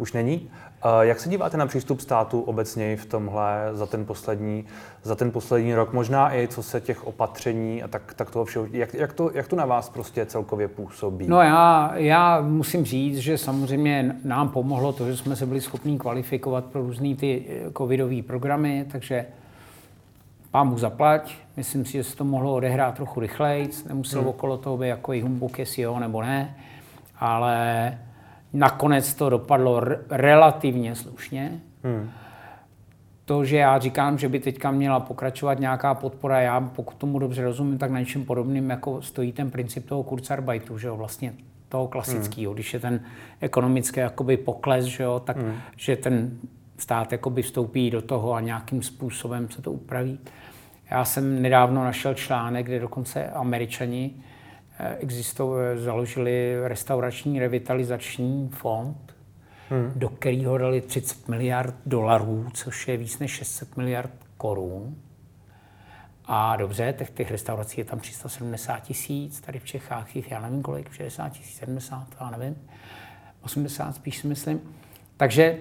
[0.00, 0.50] už není.
[1.00, 4.64] Jak se díváte na přístup státu obecně v tomhle za ten poslední,
[5.02, 5.92] za ten poslední rok?
[5.92, 9.48] Možná i co se těch opatření a tak, tak toho všeho, jak, jak, to, jak
[9.48, 11.28] to na vás prostě celkově působí?
[11.28, 15.98] No já, já musím říct, že samozřejmě nám pomohlo to, že jsme se byli schopni
[15.98, 19.26] kvalifikovat pro různé ty eh, covidové programy, takže
[20.50, 21.34] pán mu zaplať.
[21.56, 24.28] Myslím si, že se to mohlo odehrát trochu rychleji, nemusel hmm.
[24.28, 26.56] okolo toho být jako i humbuk, jestli jo nebo ne,
[27.18, 27.98] ale
[28.52, 31.60] Nakonec to dopadlo r- relativně slušně.
[31.84, 32.10] Hmm.
[33.24, 37.44] To, že já říkám, že by teďka měla pokračovat nějaká podpora, já pokud tomu dobře
[37.44, 41.34] rozumím, tak na něčem podobným jako stojí ten princip toho Kurzarbeitu, že jo, vlastně
[41.68, 42.54] toho klasického, hmm.
[42.54, 43.00] když je ten
[43.40, 45.54] ekonomický jakoby pokles, že jo, tak hmm.
[45.76, 46.30] že ten
[46.76, 50.18] stát jakoby vstoupí do toho a nějakým způsobem se to upraví.
[50.90, 54.14] Já jsem nedávno našel článek, kde dokonce američani
[54.98, 59.14] existovali, založili restaurační revitalizační fond,
[59.70, 59.92] hmm.
[59.96, 64.96] do kterého dali 30 miliard dolarů, což je víc než 600 miliard korun.
[66.24, 70.62] A dobře, těch, těch restaurací je tam 370 tisíc, tady v Čechách jich, já nevím
[70.62, 72.56] kolik, 60 tisíc, 70, já nevím,
[73.42, 74.60] 80 spíš si myslím.
[75.16, 75.58] Takže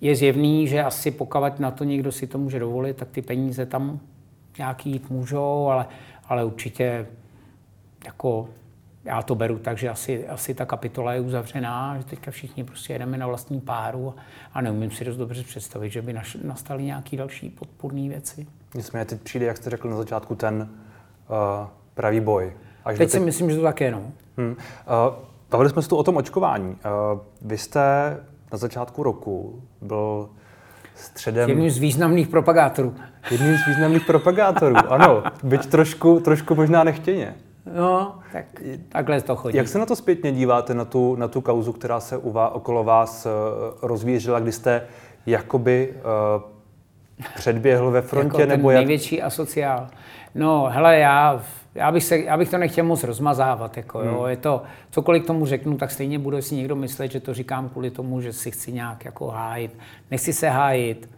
[0.00, 3.66] je zjevný, že asi pokud na to někdo si to může dovolit, tak ty peníze
[3.66, 4.00] tam
[4.58, 5.86] nějaký jít můžou, ale,
[6.24, 7.06] ale určitě
[8.08, 8.48] jako
[9.04, 12.92] já to beru tak, že asi, asi ta kapitola je uzavřená, že teďka všichni prostě
[12.92, 14.14] jedeme na vlastní páru
[14.52, 18.46] a neumím si dost dobře představit, že by naš, nastaly nějaké další podpůrné věci.
[18.74, 20.68] Nicméně teď přijde, jak jste řekl na začátku, ten
[21.28, 22.52] uh, pravý boj.
[22.84, 24.02] Až teď si myslím, že to tak je, no.
[24.36, 24.50] Hmm.
[24.50, 24.56] Uh,
[25.50, 26.70] bavili jsme se tu o tom očkování.
[26.70, 27.80] Uh, vy jste
[28.52, 30.28] na začátku roku byl
[30.94, 31.48] středem...
[31.48, 32.94] Jedním z významných propagátorů.
[33.30, 35.22] Jedním z významných propagátorů, ano.
[35.42, 37.34] Byť trošku, trošku možná nechtěně.
[37.76, 38.44] No, tak
[38.88, 39.56] takhle to chodí.
[39.56, 42.50] Jak se na to zpětně díváte, na tu, na tu kauzu, která se u vás,
[42.54, 43.32] okolo vás uh,
[43.88, 44.82] rozvířila, kdy jste
[45.26, 46.42] jakoby uh,
[47.34, 48.40] předběhl ve frontě?
[48.40, 48.78] jako nebo jak...
[48.78, 49.88] největší asociál.
[50.34, 51.42] No, hele, já,
[51.74, 53.76] já, bych se, já bych to nechtěl moc rozmazávat.
[53.76, 54.08] Jako, hmm.
[54.08, 54.26] jo.
[54.26, 57.68] Je to, cokoliv k tomu řeknu, tak stejně bude si někdo myslet, že to říkám
[57.68, 59.78] kvůli tomu, že si chci nějak jako hájit.
[60.10, 61.10] Nechci se hájit,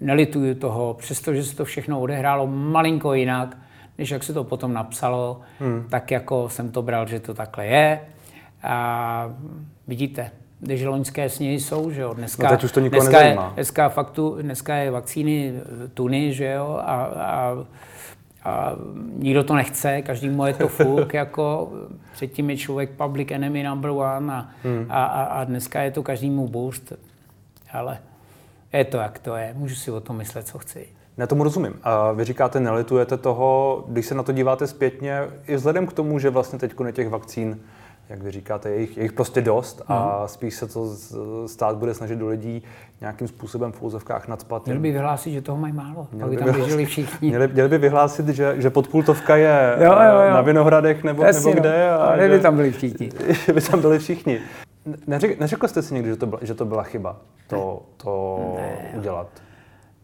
[0.00, 3.56] nelituju toho, přestože se to všechno odehrálo malinko jinak,
[4.00, 5.86] než jak se to potom napsalo, hmm.
[5.90, 8.00] tak jako jsem to bral, že to takhle je.
[8.62, 9.30] A
[9.88, 13.88] vidíte, když loňské sněhy jsou, že jo, dneska, no teď už to dneska, je, dneska,
[13.88, 17.64] faktu, dneska je vakcíny eh, tuny, že jo, a, a,
[18.44, 18.72] a
[19.16, 21.72] nikdo to nechce, každý je to fuk, jako
[22.12, 24.86] předtím je člověk public enemy number one a, hmm.
[24.88, 26.92] a, a, a dneska je to každému boost,
[27.72, 27.98] ale
[28.72, 30.88] je to, jak to je, můžu si o tom myslet, co chci.
[31.18, 31.74] Ne, tomu rozumím.
[31.82, 36.18] A vy říkáte, nelitujete toho, když se na to díváte zpětně, i vzhledem k tomu,
[36.18, 37.60] že vlastně teď těch vakcín,
[38.08, 40.28] jak vy říkáte, je jich, je jich prostě dost a hmm.
[40.28, 40.96] spíš se to
[41.46, 42.62] stát bude snažit do lidí
[43.00, 44.66] nějakým způsobem v úzovkách nadspat.
[44.66, 47.28] Měli by vyhlásit, že toho mají málo, měli by tam běželi všichni.
[47.28, 50.30] Měli, měli by vyhlásit, že, že podpultovka je jo, jo, jo.
[50.30, 51.90] na Vinohradech nebo, Jasně, nebo kde.
[51.90, 53.10] A že, by tam byli všichni.
[53.54, 54.40] by tam byli všichni.
[55.06, 58.92] Neřek, neřekl jste si někdy, že to, byla, že to byla chyba, to, to ne.
[58.98, 59.28] udělat?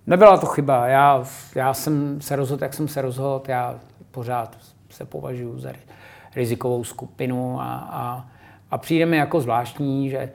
[0.07, 0.87] Nebyla to chyba.
[0.87, 3.43] Já, já jsem se rozhodl, jak jsem se rozhodl.
[3.49, 4.57] Já pořád
[4.91, 5.73] se považuji za
[6.37, 8.29] rizikovou skupinu a, a,
[8.71, 10.33] a přijde mi jako zvláštní, že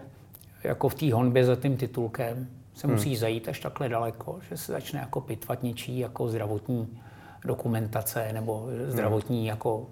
[0.63, 2.95] jako v té honbě za tím titulkem se hmm.
[2.95, 6.99] musí zajít až takhle daleko, že se začne jako pitvat něčí jako zdravotní
[7.45, 9.47] dokumentace nebo zdravotní hmm.
[9.47, 9.87] jako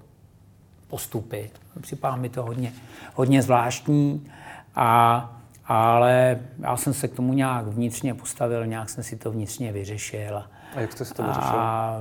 [0.88, 1.52] postupy.
[1.82, 2.74] Připadá mi to hodně,
[3.16, 4.32] hodně zvláštní
[4.76, 5.39] a
[5.70, 10.44] ale já jsem se k tomu nějak vnitřně postavil, nějak jsem si to vnitřně vyřešil.
[10.76, 11.60] A jak jste si to vyřešil?
[11.60, 12.00] A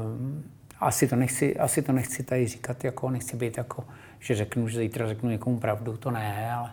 [0.81, 3.85] asi to nechci, asi to nechci tady říkat, jako nechci být jako,
[4.19, 6.71] že řeknu, že zítra řeknu někomu pravdu, to ne, ale...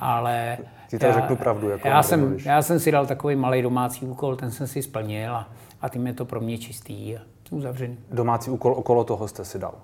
[0.00, 0.58] ale
[0.90, 1.68] zítra já, řeknu pravdu.
[1.68, 5.34] Jako já, jsem, já jsem si dal takový malý domácí úkol, ten jsem si splnil
[5.34, 5.48] a,
[5.82, 7.20] a tím je to pro mě čistý a
[7.50, 7.98] uzavřený.
[8.10, 9.74] Domácí úkol okolo toho jste si dal?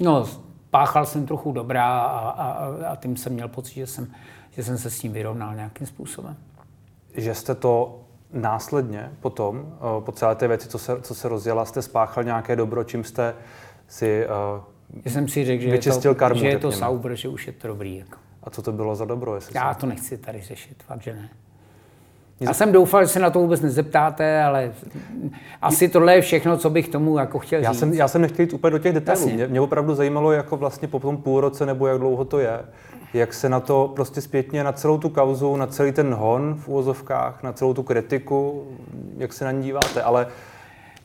[0.00, 0.26] No,
[0.70, 4.12] páchal jsem trochu dobrá a, a, a tím jsem měl pocit, že jsem
[4.58, 6.36] že jsem se s tím vyrovnal nějakým způsobem.
[7.14, 8.00] Že jste to
[8.32, 12.56] následně potom, eh, po celé té věci, co se, co se rozjela, jste spáchal nějaké
[12.56, 13.34] dobro, čím jste
[13.88, 17.28] si uh, Já jsem si řekl, že je to, karmu, že je to sauber, že
[17.28, 17.96] už je to dobrý.
[17.96, 18.18] Jako.
[18.42, 19.34] A co to bylo za dobro?
[19.34, 21.28] Jestli Já to nechci tady řešit, fakt, že ne.
[22.40, 24.72] Já jsem doufal, že se na to vůbec nezeptáte, ale
[25.62, 27.80] asi tohle je všechno, co bych tomu jako chtěl já říct.
[27.80, 29.28] Jsem, já jsem nechtěl jít úplně do těch detailů.
[29.28, 32.60] Mě, mě opravdu zajímalo, jako vlastně po tom půl roce nebo jak dlouho to je,
[33.14, 36.68] jak se na to prostě zpětně, na celou tu kauzu, na celý ten hon v
[36.68, 38.68] úvozovkách, na celou tu kritiku,
[39.16, 40.26] jak se na ní díváte, ale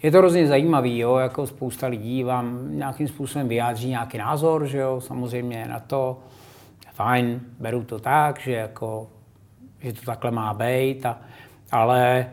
[0.03, 4.77] je to hrozně zajímavý, jo, jako spousta lidí vám nějakým způsobem vyjádří nějaký názor, že
[4.77, 6.19] jo, samozřejmě na to,
[6.93, 9.07] fajn, beru to tak, že jako,
[9.79, 11.21] že to takhle má být, a,
[11.71, 12.25] ale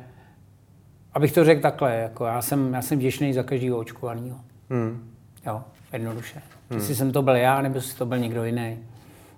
[1.13, 4.41] abych to řekl takhle, jako já jsem, já jsem vděčný za každého očkovaného.
[4.71, 5.11] Hmm.
[5.47, 6.43] Jo, jednoduše.
[6.71, 6.81] Hmm.
[6.81, 8.79] Jestli jsem to byl já, nebo jestli to byl někdo jiný.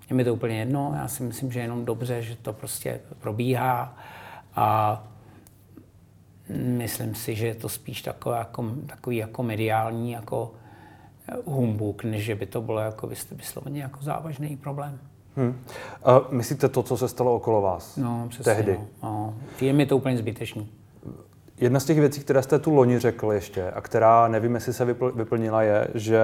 [0.09, 2.99] Je mi to úplně jedno, já si myslím, že je jenom dobře, že to prostě
[3.19, 3.97] probíhá
[4.55, 5.03] a
[6.57, 10.51] myslím si, že je to spíš takový jako, takový jako mediální jako
[11.45, 14.99] humbuk, než že by to bylo jako vysloveně jako závažný problém.
[15.35, 15.59] Hmm.
[16.03, 17.97] A myslíte to, co se stalo okolo vás?
[17.97, 18.53] No, přesně.
[18.53, 18.79] Tehdy?
[19.03, 19.33] No.
[19.61, 20.69] Je mi to úplně zbytečný.
[21.57, 24.85] Jedna z těch věcí, které jste tu loni řekl ještě a která nevím, jestli se
[25.15, 26.21] vyplnila, je, že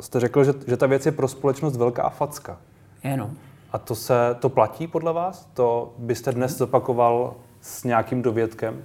[0.00, 2.58] jste řekl, že, že ta věc je pro společnost velká facka.
[3.04, 3.30] Jenom.
[3.72, 5.48] A to se to platí podle vás?
[5.54, 8.84] To byste dnes zopakoval s nějakým dovědkem?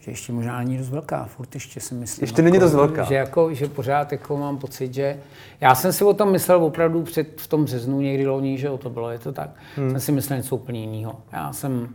[0.00, 2.22] Že ještě možná není dost velká, furt ještě si myslím.
[2.22, 3.04] Ještě není dost velká.
[3.04, 5.20] Že, jako, že pořád jako mám pocit, že...
[5.60, 8.78] Já jsem si o tom myslel opravdu před, v tom březnu někdy loni, že o
[8.78, 9.50] to bylo, je to tak.
[9.76, 9.90] Hmm.
[9.90, 11.20] Jsem si myslel něco úplně jiného.
[11.32, 11.88] Já jsem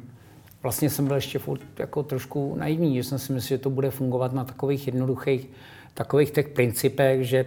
[0.63, 3.91] vlastně jsem byl ještě furt jako trošku naivní, že jsem si myslel, že to bude
[3.91, 5.49] fungovat na takových jednoduchých,
[5.93, 7.45] takových těch principech, že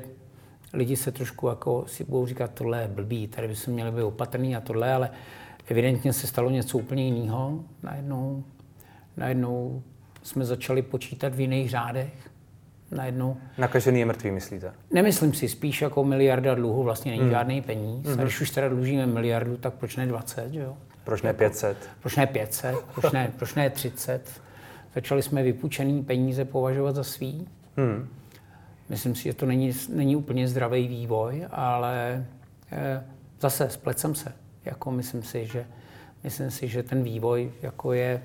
[0.75, 4.03] lidi se trošku jako si budou říkat, tohle je blbý, tady by se měli být
[4.03, 5.11] opatrný a tohle, ale
[5.69, 7.65] evidentně se stalo něco úplně jiného.
[7.83, 8.45] Najednou,
[9.17, 9.83] najednou
[10.23, 12.31] jsme začali počítat v jiných řádech.
[12.91, 13.37] Najednou.
[13.59, 14.73] Nakažený je mrtvý, myslíte?
[14.91, 17.31] Nemyslím si, spíš jako miliarda dluhu vlastně není hmm.
[17.31, 18.07] žádný peníz.
[18.07, 18.21] Hmm.
[18.21, 20.77] A když už teda dlužíme miliardu, tak proč ne 20, jo?
[21.05, 21.77] Proč ne 500?
[22.01, 22.77] Proč ne 500?
[22.95, 24.41] Proč ne, proč ne 30?
[24.95, 27.49] Začali jsme vypůjčený peníze považovat za svý.
[27.77, 28.09] Hmm.
[28.89, 32.27] Myslím si, že to není, není úplně zdravý vývoj, ale
[32.73, 33.05] eh,
[33.41, 34.33] zase splecem se.
[34.65, 35.67] Jako myslím si, že
[36.25, 38.23] myslím si, že ten vývoj jako je,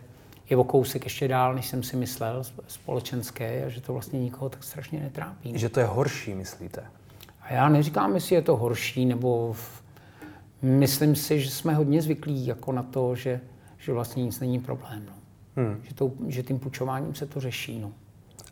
[0.50, 4.50] je o kousek ještě dál, než jsem si myslel, společenské, a že to vlastně nikoho
[4.50, 5.60] tak strašně netrápí.
[5.60, 6.84] Že to je horší, myslíte?
[7.42, 9.84] A já neříkám, jestli je to horší, nebo v,
[10.62, 13.42] myslím si, že jsme hodně zvyklí jako na to, že,
[13.78, 15.06] že vlastně nic není problém.
[15.08, 15.14] No.
[15.64, 15.82] Hmm.
[15.84, 17.80] Že, to, že tím půjčováním se to řeší.
[17.80, 17.92] No.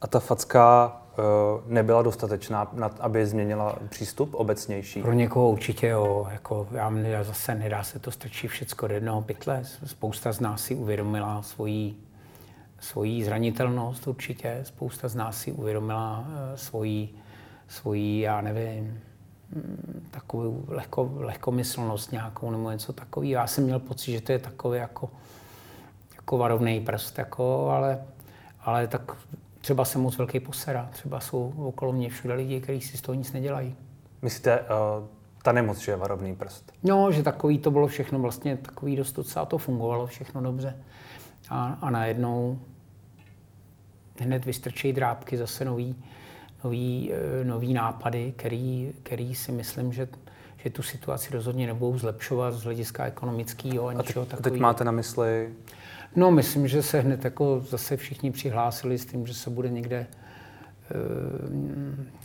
[0.01, 5.01] A ta facka uh, nebyla dostatečná, aby změnila přístup obecnější?
[5.01, 6.27] Pro někoho určitě jo.
[6.31, 9.61] Jako já, zase nedá se to strčit všecko do jednoho pytle.
[9.85, 11.95] Spousta z nás si uvědomila svoji,
[12.79, 14.59] svoji zranitelnost určitě.
[14.63, 17.09] Spousta z nás si uvědomila svoji,
[17.67, 19.01] svoji, já nevím,
[19.55, 23.31] mm, takovou lehko, lehkomyslnost nějakou nebo něco takového.
[23.31, 25.09] Já jsem měl pocit, že to je takový jako,
[26.15, 28.05] jako varovný prst, jako, ale,
[28.61, 29.17] ale tak
[29.67, 33.15] třeba jsem moc velký posera, třeba jsou okolo mě všude lidi, kteří si z toho
[33.15, 33.75] nic nedělají.
[34.21, 34.67] Myslíte, uh,
[35.43, 36.71] ta nemoc, že je varovný prst?
[36.83, 40.77] No, že takový to bylo všechno vlastně, takový dost docela to fungovalo všechno dobře.
[41.49, 42.59] A, a najednou
[44.19, 45.95] hned vystrčí drápky zase nový,
[46.63, 50.07] nový, eh, nový nápady, který, který si myslím, že,
[50.57, 54.39] že tu situaci rozhodně nebudou zlepšovat z hlediska ekonomického a ničeho takového.
[54.39, 55.53] A teď máte na mysli
[56.15, 60.07] No, myslím, že se hned jako zase všichni přihlásili s tím, že se bude někde,
[60.91, 60.95] eh,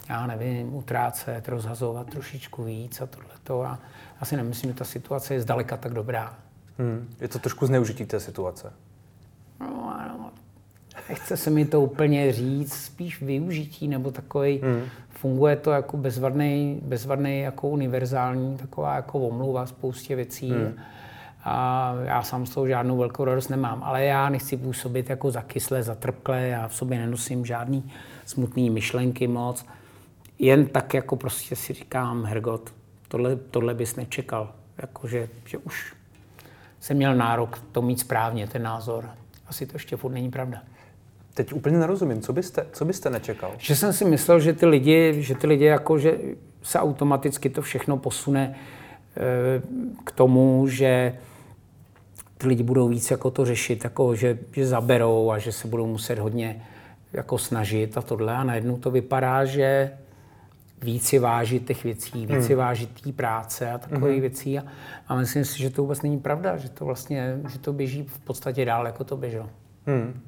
[0.09, 3.63] já nevím, utrácet, rozhazovat trošičku víc a tohleto.
[3.63, 3.79] A
[4.21, 6.39] já si nemyslím, že ta situace je zdaleka tak dobrá.
[6.79, 7.15] Hmm.
[7.21, 8.73] Je to trošku zneužití té situace?
[9.61, 10.22] No, ano.
[11.13, 14.83] Nechce se mi to úplně říct, spíš využití nebo takový, hmm.
[15.09, 20.51] funguje to jako bezvadný, bezvadný jako univerzální, taková jako omluva spoustě věcí.
[20.51, 20.75] Hmm
[21.45, 23.83] a já sám z toho žádnou velkou radost nemám.
[23.83, 27.93] Ale já nechci působit jako zakysle, zatrpkle, já v sobě nenosím žádný
[28.27, 29.67] smutný myšlenky moc.
[30.39, 32.73] Jen tak jako prostě si říkám, Hergot,
[33.09, 34.53] tohle, tohle bys nečekal.
[34.79, 35.95] Jako, že, že už
[36.81, 39.11] jsem měl nárok to mít správně, ten názor.
[39.47, 40.63] Asi to ještě furt není pravda.
[41.35, 43.53] Teď úplně nerozumím, co byste, co byste nečekal?
[43.59, 46.19] Že jsem si myslel, že ty lidi, že ty lidi jako, že
[46.63, 48.55] se automaticky to všechno posune
[49.17, 49.63] e,
[50.05, 51.19] k tomu, že
[52.39, 55.87] ty lidi budou víc jako to řešit, jako že, že zaberou a že se budou
[55.87, 56.67] muset hodně
[57.13, 58.37] jako snažit a tohle.
[58.37, 59.93] A najednou to vypadá, že
[60.83, 62.59] víc si vážit těch věcí, víc si hmm.
[62.59, 64.21] vážit té práce a takové hmm.
[64.21, 64.59] věcí.
[64.59, 64.63] A,
[65.09, 68.19] a myslím si, že to vůbec není pravda, že to vlastně, že to běží v
[68.19, 69.49] podstatě dál, jako to běželo.
[69.87, 70.21] Hmm.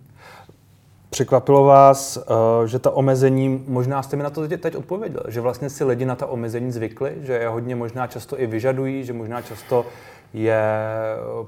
[1.14, 5.70] Překvapilo vás, eh, že ta omezení, možná jste mi na to teď odpověděl, že vlastně
[5.70, 9.42] si lidi na ta omezení zvykli, že je hodně možná často i vyžadují, že možná
[9.42, 9.86] často
[10.32, 10.62] je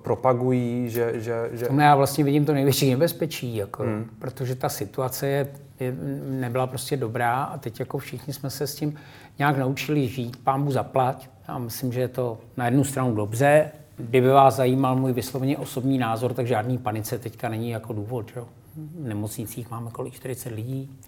[0.03, 1.13] propagují, že...
[1.15, 1.69] že, že...
[1.71, 4.11] No já vlastně vidím to největší nebezpečí, jako, hmm.
[4.19, 5.49] protože ta situace je,
[5.81, 5.95] je,
[6.31, 8.99] nebyla prostě dobrá a teď jako všichni jsme se s tím
[9.39, 11.29] nějak naučili žít, pámu zaplať.
[11.49, 13.71] Já myslím, že je to na jednu stranu dobře.
[13.97, 18.33] Kdyby vás zajímal můj vysloveně osobní názor, tak žádný panice teďka není jako důvod.
[18.35, 18.41] Že?
[18.41, 20.99] v nemocnicích máme kolik 40 lidí,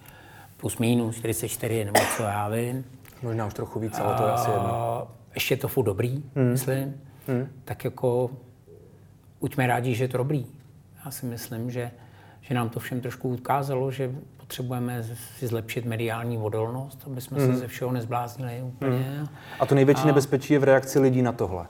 [0.57, 2.85] plus minus 44 nebo co já vím.
[3.23, 5.09] Možná už trochu víc, ale to je asi jedno.
[5.35, 6.51] Ještě je to furt dobrý, hmm.
[6.51, 7.01] myslím.
[7.27, 7.49] Hmm.
[7.65, 8.31] Tak jako
[9.41, 10.47] buďme rádi, že je to dobrý.
[11.05, 11.91] Já si myslím, že,
[12.41, 15.05] že nám to všem trošku ukázalo, že potřebujeme
[15.39, 17.53] si zlepšit mediální odolnost, aby jsme hmm.
[17.53, 18.99] se ze všeho nezbláznili úplně.
[18.99, 19.29] Hmm.
[19.61, 20.07] A to největší a...
[20.07, 21.67] nebezpečí je v reakci lidí na tohle.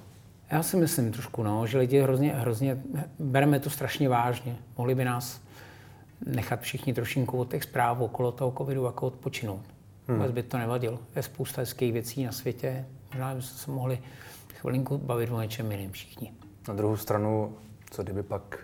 [0.51, 2.79] Já si myslím trošku, no, že lidi hrozně, hrozně,
[3.19, 4.57] bereme to strašně vážně.
[4.77, 5.41] Mohli by nás
[6.27, 9.63] nechat všichni trošinku od těch zpráv okolo toho covidu jako odpočinout.
[10.09, 10.19] Hmm.
[10.19, 10.99] Vůbec by to nevadilo.
[11.17, 12.87] Je spousta hezkých věcí na světě.
[13.13, 13.99] Možná bychom se mohli
[14.55, 16.33] chvilinku bavit o něčem jiném všichni.
[16.69, 17.55] Na druhou stranu,
[17.91, 18.59] co kdyby pak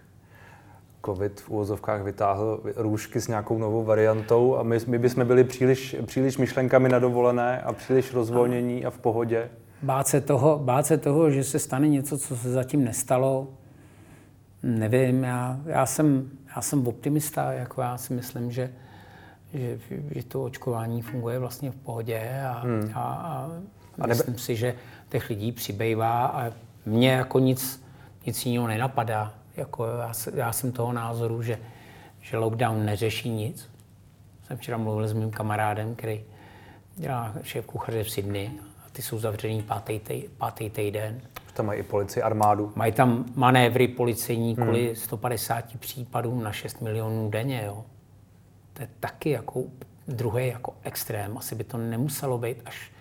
[1.05, 5.97] covid v úvozovkách vytáhl růžky s nějakou novou variantou a my, my bychom byli příliš,
[6.07, 9.51] příliš myšlenkami na dovolené a příliš rozvolnění a v pohodě.
[9.83, 13.49] Bát se, toho, bát se toho, že se stane něco, co se zatím nestalo,
[14.63, 15.23] nevím.
[15.23, 18.73] Já, já, jsem, já jsem optimista, jako já si myslím, že,
[19.55, 19.79] že,
[20.11, 22.91] že to očkování funguje vlastně v pohodě a, hmm.
[22.95, 23.51] a, a,
[23.99, 24.15] a nebe...
[24.15, 24.75] myslím si, že
[25.09, 26.53] těch lidí přibývá a
[26.87, 27.85] mě jako nic,
[28.27, 29.35] nic jiného nenapadá.
[29.57, 31.59] Jako já, já jsem toho názoru, že,
[32.21, 33.71] že lockdown neřeší nic.
[34.47, 36.23] Jsem včera mluvil s mým kamarádem, který
[36.97, 38.51] dělá šéf kuchaře v Sydney
[38.87, 41.21] a ty jsou zavřený pátý, tej, pátý týden.
[41.55, 42.73] Tam mají i policii, armádu.
[42.75, 44.65] Mají tam manévry policejní hmm.
[44.65, 47.63] kvůli 150 případům na 6 milionů denně.
[47.67, 47.85] Jo.
[48.73, 49.65] To je taky jako
[50.09, 51.39] druhý jako extrém.
[51.39, 52.93] Asi by to nemuselo být až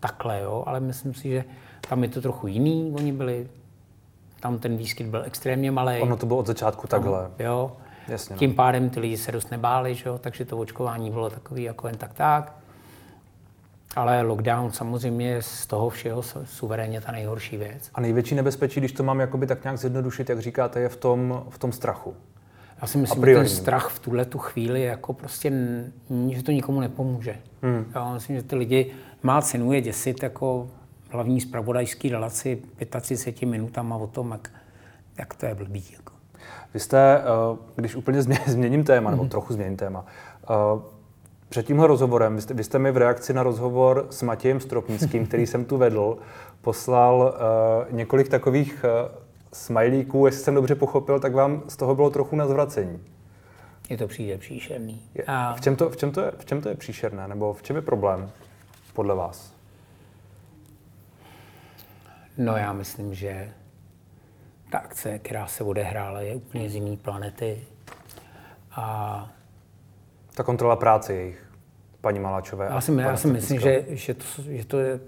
[0.00, 1.44] takhle, jo, ale myslím si, že
[1.88, 2.92] tam je to trochu jiný.
[2.96, 3.48] Oni byli
[4.40, 6.00] tam ten výskyt byl extrémně malý.
[6.00, 7.22] Ono to bylo od začátku takhle.
[7.22, 7.76] Tam, jo.
[8.08, 8.38] Jasně, no.
[8.38, 10.18] Tím pádem ty lidi se dost nebáli, že jo?
[10.18, 12.56] takže to očkování bylo takový jako jen tak tak.
[13.96, 17.90] Ale lockdown samozřejmě je z toho všeho suverénně ta nejhorší věc.
[17.94, 21.44] A největší nebezpečí, když to mám jakoby tak nějak zjednodušit, jak říkáte, je v tom,
[21.50, 22.14] v tom strachu.
[22.82, 25.52] Já si myslím, že ten strach v tuhle tu chvíli jako prostě,
[26.28, 27.36] že to nikomu nepomůže.
[27.62, 27.84] Hmm.
[27.94, 30.68] Já myslím, že ty lidi má cenu je děsit jako
[31.10, 32.62] hlavní zpravodajský relaci
[33.00, 34.50] 35 minutama o tom, jak,
[35.18, 35.84] jak to je blbý.
[35.92, 36.12] Jako.
[36.74, 39.30] Vy jste, eh, když úplně změním téma, nebo mhm.
[39.30, 40.06] trochu změním téma,
[40.44, 40.54] eh,
[41.52, 45.26] před tímhle rozhovorem, vy jste, vy jste mi v reakci na rozhovor s Matějem Stropnickým,
[45.26, 46.18] který jsem tu vedl,
[46.60, 47.34] poslal
[47.88, 49.18] uh, několik takových uh,
[49.52, 53.00] smajlíků, jestli jsem dobře pochopil, tak vám z toho bylo trochu na zvracení.
[53.88, 55.02] Je to přijde příšerný.
[55.26, 55.54] A...
[55.54, 57.76] V, čem to, v, čem to je, v čem to je příšerné, nebo v čem
[57.76, 58.30] je problém
[58.92, 59.52] podle vás?
[62.38, 63.52] No já myslím, že
[64.70, 67.64] ta akce, která se odehrála, je úplně z jiné planety.
[68.70, 69.30] A...
[70.34, 71.52] Ta kontrola práce jejich,
[72.00, 72.66] paní Maláčové.
[72.66, 75.00] Já si, já si myslím, že, že, to, že to je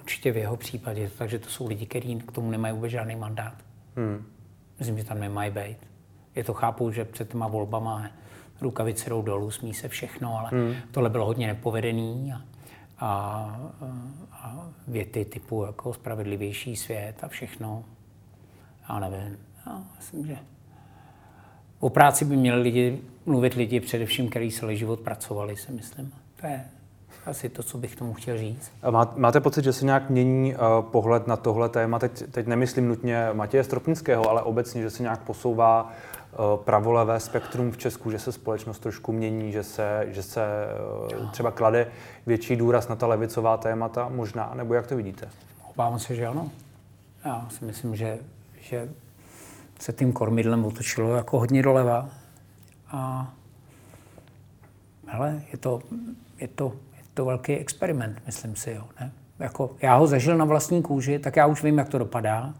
[0.00, 3.54] určitě v jeho případě, takže to jsou lidi, kteří k tomu nemají vůbec žádný mandát.
[3.96, 4.26] Hmm.
[4.78, 5.76] Myslím, že tam nemají být.
[6.34, 8.10] Je to chápu, že před těma volbama
[8.60, 10.74] rukavice jdou dolů, smí se všechno, ale hmm.
[10.90, 12.42] tohle bylo hodně nepovedený a,
[12.98, 13.60] a,
[14.32, 17.84] a věty typu jako spravedlivější svět a všechno.
[18.88, 19.38] Já nevím.
[19.66, 20.38] Já myslím, že
[21.82, 26.12] o práci by měli lidi, mluvit lidi především, kteří celý život pracovali, si myslím.
[26.40, 26.64] To je
[27.26, 28.72] asi to, co bych tomu chtěl říct.
[29.16, 31.98] Máte pocit, že se nějak mění uh, pohled na tohle téma?
[31.98, 37.70] Teď, teď nemyslím nutně Matěje Stropnického, ale obecně, že se nějak posouvá uh, pravolevé spektrum
[37.70, 40.46] v Česku, že se společnost trošku mění, že se, že se
[41.20, 41.86] uh, třeba klade
[42.26, 45.28] větší důraz na ta levicová témata, možná, nebo jak to vidíte?
[45.74, 46.50] Obávám se, že ano.
[47.24, 48.18] Já si myslím, že,
[48.60, 48.88] že
[49.82, 52.08] se tím kormidlem otočilo jako hodně doleva.
[52.90, 53.32] A
[55.06, 55.80] hele, je to,
[56.40, 56.72] je to
[57.14, 58.70] to velký experiment, myslím si.
[58.70, 59.12] Jo, ne?
[59.38, 62.54] Jako, já ho zažil na vlastní kůži, tak já už vím, jak to dopadá.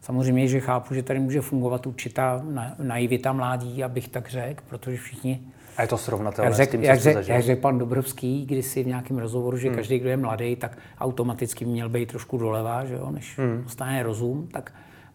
[0.00, 2.42] Samozřejmě, že chápu, že tady může fungovat určitá
[2.78, 5.40] naivita mládí, abych tak řekl, protože všichni...
[5.76, 8.82] A je to srovnatelné jak řek, s tím, jak, řek, jak řekl pan Dobrovský kdysi
[8.82, 9.76] v nějakém rozhovoru, že hmm.
[9.76, 13.10] každý, kdo je mladý, tak automaticky měl být trošku doleva, že jo?
[13.10, 13.62] než hmm.
[13.62, 14.72] dostane rozum, tak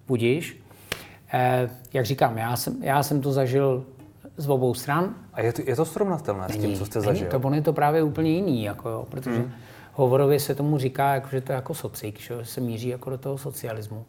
[0.08, 0.61] budíš.
[1.34, 3.86] Eh, jak říkám, já jsem, já jsem to zažil
[4.38, 5.16] z obou stran.
[5.34, 7.28] A je to, je to srovnatelné není, s tím, co jste zažil?
[7.28, 9.52] To, on je to právě úplně jiný, jako jo, protože hmm.
[9.94, 13.18] hovorově se tomu říká, jako, že to je jako socik, že se míří jako do
[13.18, 14.06] toho socialismu.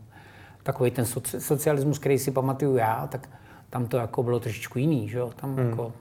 [0.62, 3.28] Takový ten soci, socialismus, který si pamatuju já, tak
[3.70, 5.30] tam to jako bylo trošičku jiný, že jo?
[5.36, 5.70] Tam hmm.
[5.70, 5.92] jako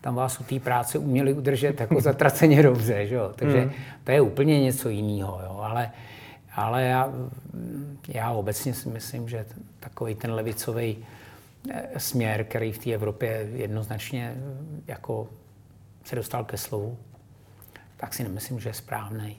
[0.00, 3.32] tam vás u té práce uměli udržet jako zatraceně dobře, že jo?
[3.36, 3.70] Takže hmm.
[4.04, 5.60] to je úplně něco jiného, jo?
[5.62, 5.90] Ale,
[6.54, 7.12] ale já,
[8.08, 9.46] já obecně si myslím, že
[9.80, 11.06] takový ten levicový
[11.96, 14.36] směr, který v té Evropě jednoznačně
[14.86, 15.28] jako
[16.04, 16.98] se dostal ke slovu,
[17.96, 19.36] tak si nemyslím, že je správný.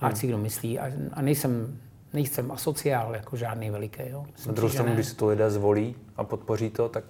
[0.00, 1.78] A ať si kdo myslí, a, a nejsem,
[2.12, 4.02] nejsem asociál jako žádný veliký.
[4.06, 4.26] Jo.
[4.46, 7.04] Na druhou stranu, když si to lidé zvolí a podpoří to, tak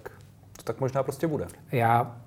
[0.57, 1.47] To tak možná prostě bude.
[1.71, 2.17] Já,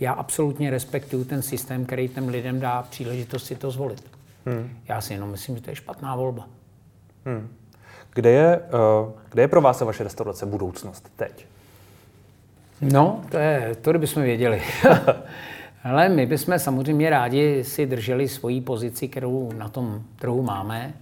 [0.00, 4.10] já absolutně respektuju ten systém, který těm lidem dá příležitost si to zvolit.
[4.46, 4.78] Hmm.
[4.88, 6.48] Já si jenom myslím, že to je špatná volba.
[7.24, 7.48] Hmm.
[8.14, 11.46] Kde, je, uh, kde je pro vás a vaše restaurace budoucnost teď?
[12.80, 14.62] No, to je, to bychom věděli.
[15.84, 20.94] Ale my bychom samozřejmě rádi si drželi svoji pozici, kterou na tom trhu máme.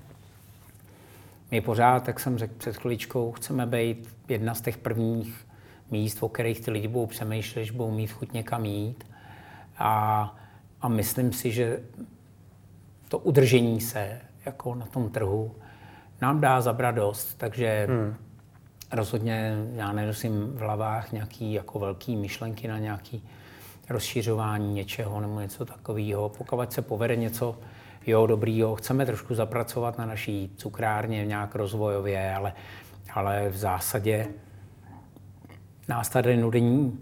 [1.51, 5.47] My pořád, jak jsem řekl před chviličkou, chceme být jedna z těch prvních
[5.90, 9.05] míst, o kterých ty lidi budou přemýšlet, že budou mít chuť někam jít.
[9.78, 10.36] A,
[10.80, 11.80] a myslím si, že
[13.12, 15.54] to udržení se jako na tom trhu
[16.20, 18.14] nám dá zabrat dost, takže hmm.
[18.92, 23.28] rozhodně já nenosím v hlavách nějaký jako velký myšlenky na nějaký
[23.90, 26.28] rozšiřování něčeho nebo něco takového.
[26.28, 27.58] Pokud se povede něco
[28.06, 32.52] jo, dobrýho, chceme trošku zapracovat na naší cukrárně nějak rozvojově, ale,
[33.14, 34.28] ale v zásadě
[35.88, 37.00] nás tady nudení,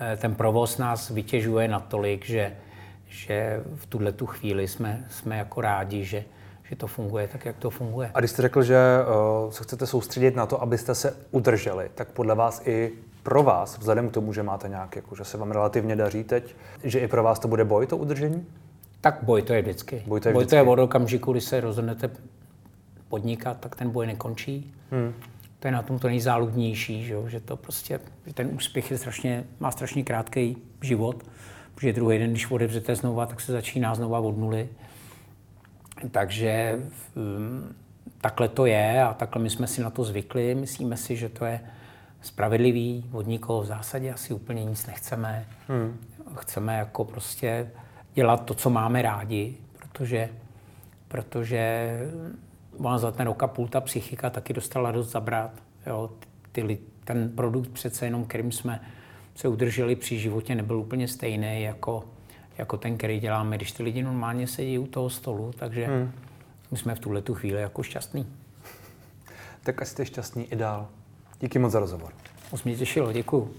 [0.00, 2.56] eh, ten provoz nás vytěžuje natolik, že,
[3.12, 6.24] že v tuhle tu chvíli jsme, jsme jako rádi, že,
[6.70, 8.10] že to funguje tak, jak to funguje.
[8.14, 8.78] A když jste řekl, že
[9.44, 12.92] uh, se chcete soustředit na to, abyste se udrželi, tak podle vás i
[13.22, 16.56] pro vás, vzhledem k tomu, že máte nějak, jako, že se vám relativně daří teď,
[16.84, 18.46] že i pro vás to bude boj, to udržení?
[19.00, 20.02] Tak boj to je vždycky.
[20.06, 20.50] Boj to je, boj vždycky.
[20.50, 22.10] to je od okamžiku, kdy se rozhodnete
[23.08, 24.74] podnikat, tak ten boj nekončí.
[24.90, 25.14] Hmm.
[25.58, 29.44] To je na tom to nejzáludnější, že, že to prostě, že ten úspěch je strašně,
[29.60, 31.22] má strašně krátký život,
[31.82, 34.68] protože druhý den, když odevřete znova, tak se začíná znova od nuly.
[36.10, 36.80] Takže
[37.14, 37.74] um,
[38.20, 40.54] takhle to je a takhle my jsme si na to zvykli.
[40.54, 41.60] Myslíme si, že to je
[42.20, 45.46] spravedlivý, od nikoho v zásadě asi úplně nic nechceme.
[45.68, 45.98] Hmm.
[46.36, 47.70] Chceme jako prostě
[48.14, 50.28] dělat to, co máme rádi, protože,
[51.08, 51.98] protože
[52.78, 55.50] ona za ten rok a půl ta psychika taky dostala dost zabrat.
[55.86, 56.10] Jo,
[56.52, 58.80] ty, ten produkt přece jenom, kterým jsme
[59.34, 62.04] se udrželi při životě, nebyl úplně stejný jako,
[62.58, 66.12] jako ten, který děláme, když ty lidi normálně sedí u toho stolu, takže hmm.
[66.70, 68.26] my jsme v tuhle tu chvíli jako šťastní.
[69.62, 70.88] Tak asi jste šťastný i dál.
[71.40, 72.12] Díky moc za rozhovor.
[72.52, 73.54] Moc mě těšilo, děkuji.